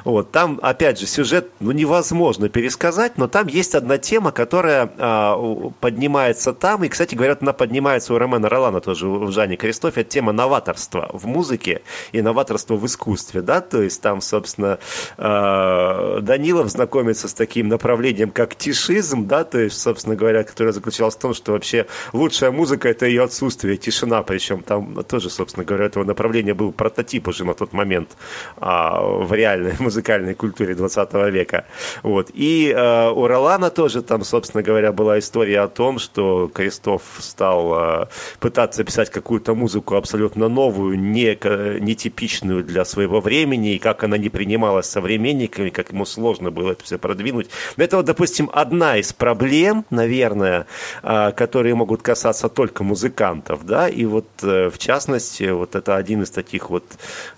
Вот. 0.04 0.30
Там, 0.32 0.58
опять 0.62 0.98
же, 0.98 1.06
сюжет 1.06 1.50
ну, 1.60 1.72
невозможно 1.72 2.48
пересказать, 2.48 3.18
но 3.18 3.28
там 3.28 3.46
есть 3.46 3.74
одна 3.74 3.98
тема, 3.98 4.32
которая 4.32 4.90
а, 4.98 5.36
поднимается 5.80 6.52
там. 6.52 6.84
И, 6.84 6.88
кстати 6.88 7.14
говоря, 7.14 7.36
она 7.40 7.52
поднимается 7.52 8.14
у 8.14 8.18
Романа 8.18 8.48
Ролана 8.48 8.80
тоже 8.80 9.06
в 9.06 9.30
Жанне 9.32 9.56
Кристофе. 9.56 10.02
Это 10.02 10.10
тема 10.10 10.32
новаторства 10.32 11.10
в 11.12 11.26
музыке 11.26 11.82
и 12.12 12.22
новаторства 12.22 12.74
в 12.76 12.86
искусстве. 12.86 13.42
Да? 13.42 13.60
То 13.60 13.82
есть 13.82 14.00
там, 14.00 14.20
собственно, 14.20 14.78
а, 15.18 16.20
Данилов 16.20 16.68
знакомится 16.68 17.28
с 17.28 17.34
таким 17.34 17.68
направлением, 17.68 18.30
как 18.30 18.54
тишизм, 18.56 19.26
да? 19.26 19.44
то 19.44 19.58
есть, 19.58 19.80
собственно 19.80 20.16
говоря, 20.16 20.44
которое 20.44 20.72
заключалось 20.72 21.14
в 21.14 21.18
том, 21.18 21.34
что 21.34 21.52
вообще 21.52 21.86
лучшая 22.12 22.50
музыка– 22.50 22.88
это 22.90 23.06
ее 23.06 23.24
отсутствие, 23.24 23.76
тишина, 23.76 24.22
причем 24.22 24.62
там 24.62 25.04
тоже, 25.04 25.30
собственно 25.30 25.64
говоря, 25.64 25.86
этого 25.86 26.04
направления 26.04 26.54
был 26.54 26.72
прототип 26.72 27.28
уже 27.28 27.44
на 27.44 27.54
тот 27.54 27.72
момент 27.72 28.16
а, 28.56 29.02
в 29.02 29.32
реальной 29.32 29.74
музыкальной 29.78 30.34
культуре 30.34 30.74
20 30.74 31.12
века. 31.32 31.66
Вот. 32.02 32.30
И 32.34 32.72
а, 32.76 33.10
у 33.10 33.26
Ролана 33.26 33.70
тоже 33.70 34.02
там, 34.02 34.24
собственно 34.24 34.62
говоря, 34.62 34.92
была 34.92 35.18
история 35.18 35.60
о 35.60 35.68
том, 35.68 35.98
что 35.98 36.48
Крестов 36.48 37.02
стал 37.18 37.72
а, 37.74 38.08
пытаться 38.40 38.84
писать 38.84 39.10
какую-то 39.10 39.54
музыку 39.54 39.96
абсолютно 39.96 40.48
новую, 40.48 40.98
не, 40.98 41.38
нетипичную 41.80 42.64
для 42.64 42.84
своего 42.84 43.20
времени, 43.20 43.74
и 43.74 43.78
как 43.78 44.04
она 44.04 44.18
не 44.18 44.28
принималась 44.28 44.86
современниками, 44.86 45.70
как 45.70 45.92
ему 45.92 46.04
сложно 46.04 46.50
было 46.50 46.72
это 46.72 46.84
все 46.84 46.98
продвинуть. 46.98 47.48
Это 47.76 47.96
вот, 47.96 48.06
допустим, 48.06 48.50
одна 48.52 48.96
из 48.98 49.12
проблем, 49.12 49.84
наверное, 49.90 50.66
а, 51.02 51.32
которые 51.32 51.74
могут 51.84 52.00
касаться 52.00 52.48
только 52.48 52.82
музыкантов, 52.82 53.66
да, 53.66 53.90
и 53.90 54.06
вот 54.06 54.26
э, 54.42 54.70
в 54.70 54.78
частности, 54.78 55.50
вот 55.50 55.74
это 55.74 55.96
один 55.96 56.22
из 56.22 56.30
таких 56.30 56.70
вот 56.70 56.84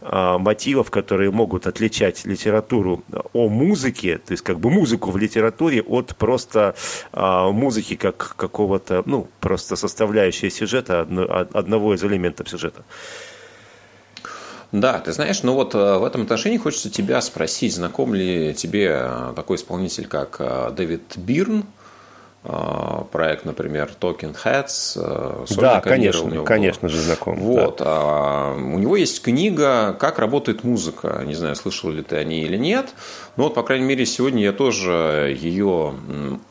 а, 0.00 0.38
мотивов, 0.38 0.90
которые 0.90 1.32
могут 1.32 1.66
отличать 1.66 2.24
литературу 2.24 3.02
о 3.32 3.48
музыке, 3.48 4.18
то 4.18 4.34
есть 4.34 4.44
как 4.44 4.60
бы 4.60 4.70
музыку 4.70 5.10
в 5.10 5.16
литературе 5.16 5.82
от 5.82 6.14
просто 6.16 6.76
а, 7.12 7.50
музыки 7.50 7.96
как 7.96 8.36
какого-то, 8.36 9.02
ну, 9.04 9.26
просто 9.40 9.74
составляющей 9.74 10.50
сюжета, 10.50 11.00
одного 11.52 11.94
из 11.94 12.04
элементов 12.04 12.48
сюжета. 12.48 12.84
Да, 14.70 15.00
ты 15.00 15.12
знаешь, 15.12 15.42
ну 15.42 15.54
вот 15.54 15.74
э, 15.74 15.98
в 15.98 16.04
этом 16.04 16.22
отношении 16.22 16.58
хочется 16.58 16.88
тебя 16.88 17.20
спросить, 17.20 17.74
знаком 17.74 18.14
ли 18.14 18.54
тебе 18.54 18.90
э, 19.00 19.32
такой 19.34 19.56
исполнитель, 19.56 20.06
как 20.06 20.36
э, 20.38 20.70
Дэвид 20.76 21.16
Бирн, 21.16 21.64
проект, 23.10 23.44
например, 23.44 23.90
Talking 24.00 24.36
Heads. 24.44 25.56
Да, 25.60 25.80
конечно, 25.80 26.44
конечно 26.44 26.88
же 26.88 27.00
знаком. 27.00 27.38
Вот. 27.40 27.78
Да. 27.78 27.84
А, 27.86 28.54
у 28.54 28.78
него 28.78 28.96
есть 28.96 29.22
книга 29.22 29.96
«Как 29.98 30.18
работает 30.18 30.64
музыка». 30.64 31.22
Не 31.26 31.34
знаю, 31.34 31.56
слышал 31.56 31.90
ли 31.90 32.02
ты 32.02 32.16
о 32.16 32.24
ней 32.24 32.44
или 32.44 32.56
нет. 32.56 32.94
Но 33.36 33.44
вот, 33.44 33.54
по 33.54 33.62
крайней 33.62 33.86
мере, 33.86 34.06
сегодня 34.06 34.42
я 34.42 34.52
тоже 34.52 35.36
ее 35.38 35.94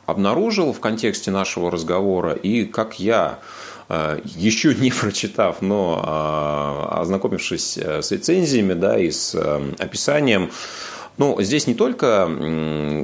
обнаружил 0.06 0.74
в 0.74 0.80
контексте 0.80 1.32
нашего 1.32 1.72
разговора. 1.72 2.34
И 2.34 2.66
как 2.66 3.00
я 3.00 3.40
Э, 3.88 4.20
еще 4.24 4.74
не 4.74 4.90
прочитав, 4.92 5.62
но 5.62 6.02
э, 6.04 7.00
ознакомившись 7.02 7.78
э, 7.78 8.02
с 8.02 8.12
рецензиями 8.12 8.74
да, 8.74 8.98
и 8.98 9.12
с 9.12 9.36
описанием, 9.78 10.52
ну, 11.18 11.42
здесь 11.42 11.68
не 11.68 11.74
только 11.76 12.30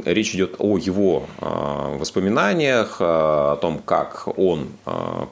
речь 0.05 0.35
идет 0.35 0.55
о 0.59 0.77
его 0.77 1.27
воспоминаниях, 1.39 2.97
о 2.99 3.57
том, 3.61 3.79
как 3.79 4.27
он 4.37 4.69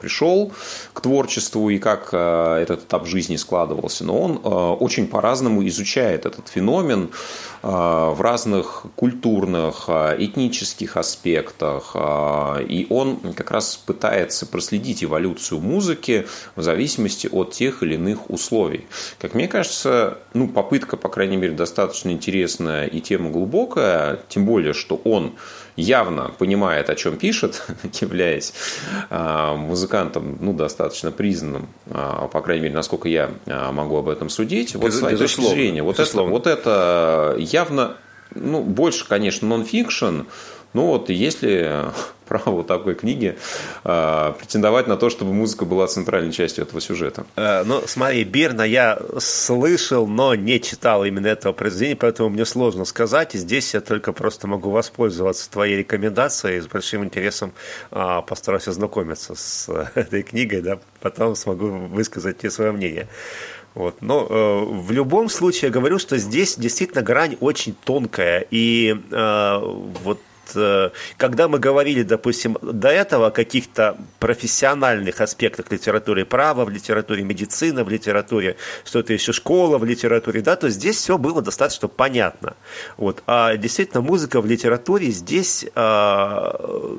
пришел 0.00 0.52
к 0.92 1.00
творчеству 1.00 1.68
и 1.70 1.78
как 1.78 2.08
этот 2.14 2.84
этап 2.84 3.06
жизни 3.06 3.36
складывался, 3.36 4.04
но 4.04 4.20
он 4.20 4.40
очень 4.44 5.06
по-разному 5.06 5.66
изучает 5.66 6.26
этот 6.26 6.48
феномен, 6.48 7.10
в 7.62 8.20
разных 8.20 8.86
культурных, 8.96 9.88
этнических 9.88 10.96
аспектах. 10.96 11.94
И 12.68 12.86
он 12.88 13.18
как 13.34 13.50
раз 13.50 13.76
пытается 13.76 14.46
проследить 14.46 15.04
эволюцию 15.04 15.60
музыки 15.60 16.26
в 16.56 16.62
зависимости 16.62 17.28
от 17.30 17.52
тех 17.52 17.82
или 17.82 17.94
иных 17.94 18.30
условий. 18.30 18.86
Как 19.18 19.34
мне 19.34 19.46
кажется, 19.46 20.18
ну, 20.32 20.48
попытка, 20.48 20.96
по 20.96 21.08
крайней 21.08 21.36
мере, 21.36 21.52
достаточно 21.52 22.10
интересная 22.10 22.86
и 22.86 23.00
тема 23.00 23.30
глубокая, 23.30 24.20
тем 24.28 24.46
более, 24.46 24.72
что 24.72 25.00
он 25.04 25.34
явно 25.76 26.30
понимает, 26.38 26.90
о 26.90 26.94
чем 26.94 27.16
пишет, 27.16 27.62
являясь 28.00 28.52
а, 29.08 29.54
музыкантом 29.56 30.38
ну, 30.40 30.52
достаточно 30.52 31.10
признанным, 31.10 31.68
а, 31.90 32.28
по 32.28 32.40
крайней 32.40 32.64
мере, 32.64 32.74
насколько 32.74 33.08
я 33.08 33.30
а, 33.46 33.72
могу 33.72 33.96
об 33.96 34.08
этом 34.08 34.28
судить. 34.28 34.74
Вот 34.74 34.92
с 34.92 34.98
твоей 34.98 35.16
точки 35.16 35.42
зрения, 35.42 35.82
вот 35.82 35.98
это, 35.98 36.22
вот 36.22 36.46
это 36.46 37.36
явно, 37.38 37.96
ну, 38.34 38.62
больше, 38.62 39.06
конечно, 39.06 39.48
нон-фикшн, 39.48 40.22
ну 40.72 40.86
вот, 40.86 41.10
если 41.10 41.90
право 42.30 42.62
такой 42.62 42.94
книги 42.94 43.36
э, 43.82 44.32
претендовать 44.38 44.86
на 44.86 44.96
то, 44.96 45.10
чтобы 45.10 45.32
музыка 45.32 45.64
была 45.64 45.88
центральной 45.88 46.30
частью 46.30 46.64
этого 46.64 46.80
сюжета. 46.80 47.26
Э, 47.34 47.64
ну, 47.64 47.82
смотри, 47.86 48.22
Бирна 48.22 48.62
я 48.62 49.00
слышал, 49.18 50.06
но 50.06 50.36
не 50.36 50.60
читал 50.60 51.04
именно 51.04 51.26
этого 51.26 51.52
произведения, 51.52 51.96
поэтому 51.96 52.28
мне 52.28 52.44
сложно 52.44 52.84
сказать. 52.84 53.34
И 53.34 53.38
здесь 53.38 53.74
я 53.74 53.80
только 53.80 54.12
просто 54.12 54.46
могу 54.46 54.70
воспользоваться 54.70 55.50
твоей 55.50 55.78
рекомендацией 55.78 56.58
и 56.58 56.60
с 56.60 56.68
большим 56.68 57.04
интересом 57.04 57.52
э, 57.90 58.22
постараюсь 58.24 58.68
ознакомиться 58.68 59.34
с 59.34 59.68
этой 59.96 60.22
книгой, 60.22 60.62
да, 60.62 60.78
потом 61.00 61.34
смогу 61.34 61.66
высказать 61.66 62.38
тебе 62.38 62.50
свое 62.50 62.70
мнение. 62.70 63.08
Вот. 63.74 64.02
Но 64.02 64.24
э, 64.30 64.64
в 64.82 64.92
любом 64.92 65.28
случае 65.28 65.68
я 65.68 65.72
говорю, 65.72 65.98
что 65.98 66.16
здесь 66.16 66.56
действительно 66.56 67.02
грань 67.02 67.36
очень 67.40 67.74
тонкая. 67.84 68.46
И 68.52 68.96
э, 69.10 69.58
вот 70.04 70.20
Э, 70.20 70.29
когда 71.16 71.48
мы 71.48 71.58
говорили, 71.58 72.02
допустим, 72.02 72.56
до 72.62 72.88
этого 72.88 73.28
о 73.28 73.30
каких-то 73.30 73.96
профессиональных 74.18 75.20
аспектах 75.20 75.70
литературы, 75.70 76.24
права 76.24 76.64
в 76.64 76.70
литературе, 76.70 77.22
медицина 77.22 77.84
в 77.84 77.88
литературе, 77.88 78.56
что-то 78.84 79.12
еще 79.12 79.32
школа 79.32 79.78
в 79.78 79.84
литературе, 79.84 80.40
да, 80.42 80.56
то 80.56 80.68
здесь 80.68 80.96
все 80.96 81.18
было 81.18 81.42
достаточно 81.42 81.88
понятно. 81.88 82.56
Вот. 82.96 83.22
А 83.26 83.56
действительно, 83.56 84.00
музыка 84.00 84.40
в 84.40 84.46
литературе 84.46 85.10
здесь 85.10 85.66
а, 85.74 86.98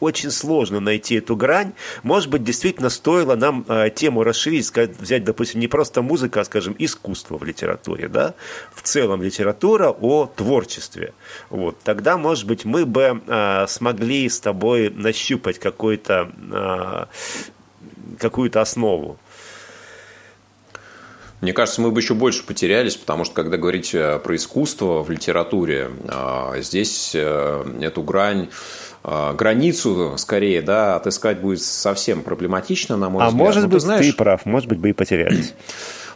очень 0.00 0.30
сложно 0.30 0.80
найти 0.80 1.16
эту 1.16 1.36
грань. 1.36 1.72
Может 2.02 2.30
быть, 2.30 2.44
действительно 2.44 2.90
стоило 2.90 3.34
нам 3.36 3.64
э, 3.68 3.90
тему 3.90 4.22
расширить, 4.22 4.66
сказать, 4.66 4.98
взять, 4.98 5.24
допустим, 5.24 5.60
не 5.60 5.68
просто 5.68 6.02
музыка, 6.02 6.40
а, 6.40 6.44
скажем, 6.44 6.74
искусство 6.78 7.38
в 7.38 7.44
литературе, 7.44 8.08
да, 8.08 8.34
в 8.74 8.82
целом 8.82 9.22
литература 9.22 9.90
о 9.90 10.26
творчестве. 10.26 11.14
Вот. 11.50 11.78
Тогда, 11.82 12.16
может 12.16 12.46
быть, 12.46 12.64
мы 12.64 12.86
бы 12.86 13.22
э, 13.26 13.66
смогли 13.68 14.28
с 14.28 14.40
тобой 14.40 14.90
нащупать 14.90 15.58
какой-то, 15.58 16.30
э, 16.52 17.06
какую-то 18.18 18.60
основу. 18.60 19.18
Мне 21.40 21.52
кажется, 21.52 21.80
мы 21.80 21.92
бы 21.92 22.00
еще 22.00 22.14
больше 22.14 22.44
потерялись, 22.44 22.96
потому 22.96 23.24
что 23.24 23.34
когда 23.34 23.56
говорить 23.56 23.94
э, 23.94 24.18
про 24.18 24.34
искусство 24.34 25.04
в 25.04 25.10
литературе, 25.10 25.88
э, 26.04 26.60
здесь 26.62 27.12
э, 27.14 27.78
эту 27.80 28.02
грань 28.02 28.48
границу, 29.04 30.14
скорее, 30.16 30.62
да, 30.62 30.96
отыскать 30.96 31.40
будет 31.40 31.62
совсем 31.62 32.22
проблематично, 32.22 32.96
на 32.96 33.08
мой 33.08 33.24
а 33.24 33.28
взгляд. 33.28 33.40
А 33.40 33.44
может 33.44 33.62
но, 33.62 33.68
быть, 33.68 33.78
ты, 33.78 33.80
знаешь, 33.80 34.06
ты 34.06 34.12
прав, 34.12 34.44
может 34.44 34.68
быть, 34.68 34.78
бы 34.78 34.90
и 34.90 34.92
потерялись. 34.92 35.54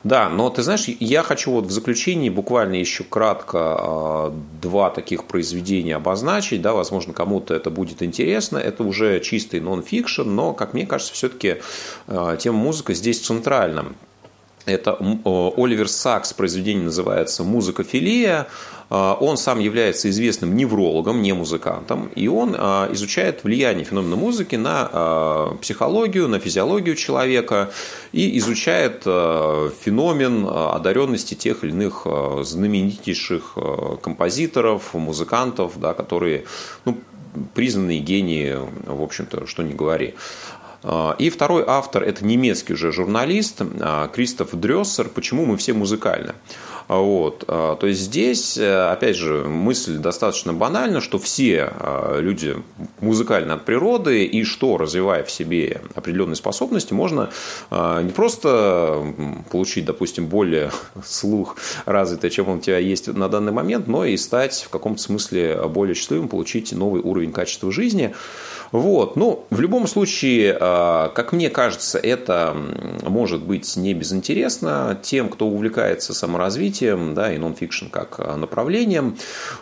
Да, 0.05 0.29
но 0.29 0.51
ты 0.51 0.62
знаешь, 0.62 0.87
я 0.88 1.23
хочу 1.23 1.53
вот 1.53 1.66
в 1.66 1.71
заключении 1.71 2.29
буквально 2.29 2.75
еще 2.75 3.05
кратко 3.05 3.59
а, 3.61 4.35
два 4.61 4.90
таких 4.90 5.25
произведения 5.25 5.95
обозначить, 5.95 6.61
да, 6.61 6.73
возможно, 6.73 7.12
кому-то 7.12 7.55
это 7.55 7.71
будет 7.71 8.03
интересно, 8.03 8.59
это 8.59 8.83
уже 8.83 9.21
чистый 9.21 9.61
нон-фикшн, 9.61 10.23
но, 10.23 10.55
как 10.55 10.75
мне 10.75 10.87
кажется, 10.87 11.14
все-таки 11.14 11.59
а, 12.09 12.37
тема 12.37 12.59
музыка 12.59 12.95
здесь 12.95 13.21
центральна. 13.21 13.92
Это 14.64 14.97
Оливер 15.25 15.88
Сакс, 15.88 16.33
произведение 16.33 16.85
называется 16.85 17.42
«Музыкофилия». 17.42 18.47
А, 18.94 19.16
он 19.18 19.38
сам 19.38 19.59
является 19.59 20.11
известным 20.11 20.55
неврологом, 20.55 21.22
не 21.22 21.33
музыкантом, 21.33 22.11
и 22.14 22.28
он 22.28 22.55
а, 22.59 22.92
изучает 22.92 23.42
влияние 23.42 23.87
феномена 23.87 24.16
музыки 24.16 24.57
на 24.57 24.87
а, 24.92 25.57
психологию, 25.62 26.28
на 26.28 26.38
физиологию 26.38 26.94
человека 26.94 27.70
и 28.12 28.37
изучает 28.37 29.05
феномен 29.05 30.46
одаренности 30.46 31.33
тех 31.33 31.64
или 31.64 31.70
иных 31.70 32.07
знаменитейших 32.42 33.57
композиторов, 34.02 34.92
музыкантов, 34.92 35.81
да, 35.81 35.94
которые 35.94 36.44
ну, 36.85 36.98
признанные 37.55 38.00
гении, 38.00 38.59
в 38.85 39.02
общем-то, 39.02 39.46
что 39.46 39.62
не 39.62 39.72
говори. 39.72 40.14
И 41.18 41.31
второй 41.31 41.64
автор– 41.66 42.02
это 42.05 42.26
немецкий 42.26 42.74
уже 42.74 42.92
журналист 42.92 43.62
Кристоф 44.12 44.50
Дрёссер 44.52 45.09
«Почему 45.09 45.46
мы 45.46 45.57
все 45.57 45.72
музыкальны?». 45.72 46.35
Вот. 46.88 47.45
А, 47.49 47.77
то 47.77 47.87
есть 47.87 48.01
здесь, 48.01 48.57
э, 48.59 48.90
опять 48.90 49.16
же, 49.16 49.45
мысль 49.45 49.97
достаточно 49.97 50.53
банальна, 50.53 51.01
что 51.01 51.18
все 51.18 51.73
а, 51.73 52.18
люди 52.21 52.57
музыкальны 53.01 53.53
от 53.53 53.64
природы, 53.64 54.25
и 54.25 54.45
что, 54.45 54.79
развивая 54.79 55.25
в 55.25 55.31
себе 55.31 55.83
определенные 55.95 56.37
способности, 56.37 56.92
можно 56.92 57.31
а, 57.71 58.03
не 58.03 58.12
просто 58.12 59.05
получить, 59.51 59.85
допустим, 59.85 60.27
более 60.27 60.71
слух 61.05 61.57
развитый, 61.87 62.31
чем 62.31 62.49
он 62.49 62.59
у 62.59 62.61
тебя 62.61 62.79
есть 62.79 63.09
на 63.09 63.29
данный 63.29 63.53
момент, 63.53 63.87
но 63.87 64.05
и 64.05 64.16
стать 64.16 64.62
в 64.62 64.71
каком-то 64.71 65.03
смысле 65.03 65.68
более 65.68 65.95
счастливым, 65.95 66.29
получить 66.29 66.73
новый 66.73 67.01
уровень 67.01 67.33
качества 67.33 67.73
жизни. 67.73 68.14
Вот. 68.73 69.17
Ну, 69.17 69.45
в 69.51 69.61
любом 69.61 69.87
случае, 69.87 70.55
как 70.55 71.33
мне 71.33 71.51
кажется, 71.51 71.99
это 71.99 72.57
может 73.03 73.43
быть 73.43 73.77
не 73.77 73.95
безинтересно 73.95 74.99
тем, 75.03 75.29
кто 75.29 75.47
увлекается 75.47 76.15
саморазвитием, 76.15 76.73
развитием, 76.73 77.15
да, 77.15 77.33
и 77.33 77.39
нон-фикшн 77.39 77.87
как 77.87 78.17
а, 78.19 78.37
направлением. 78.37 79.17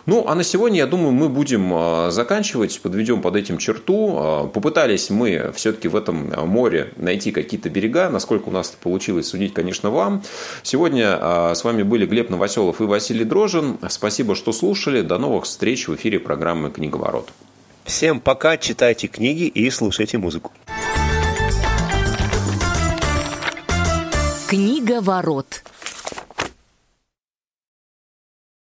Ну, 0.05 0.25
а 0.27 0.35
на 0.35 0.43
сегодня, 0.43 0.79
я 0.79 0.87
думаю, 0.87 1.11
мы 1.11 1.29
будем 1.29 1.71
а, 1.73 2.11
заканчивать, 2.11 2.79
подведем 2.81 3.21
под 3.21 3.35
этим 3.35 3.57
черту. 3.57 4.15
А, 4.17 4.47
попытались 4.47 5.09
мы 5.09 5.51
все-таки 5.55 5.87
в 5.87 5.95
этом 5.95 6.31
море 6.47 6.93
найти 6.97 7.31
какие-то 7.31 7.69
берега, 7.69 8.09
насколько 8.09 8.49
у 8.49 8.51
нас 8.51 8.69
это 8.69 8.77
получилось, 8.77 9.27
судить, 9.27 9.53
конечно, 9.53 9.89
вам. 9.89 10.23
Сегодня 10.63 11.53
с 11.53 11.63
вами 11.63 11.83
были 11.83 12.05
Глеб 12.05 12.29
Новоселов 12.29 12.81
и 12.81 12.83
Василий 12.83 13.25
Дрожин. 13.25 13.77
Спасибо, 13.89 14.35
что 14.35 14.51
слушали. 14.51 15.01
До 15.01 15.17
новых 15.17 15.45
встреч 15.45 15.87
в 15.87 15.95
эфире 15.95 16.19
программы 16.19 16.71
«Книговорот». 16.71 17.29
Всем 17.83 18.19
пока, 18.19 18.57
читайте 18.57 19.07
книги 19.07 19.43
и 19.43 19.69
слушайте 19.69 20.17
музыку. 20.17 20.51
Книга 24.47 25.01
ворот. 25.01 25.63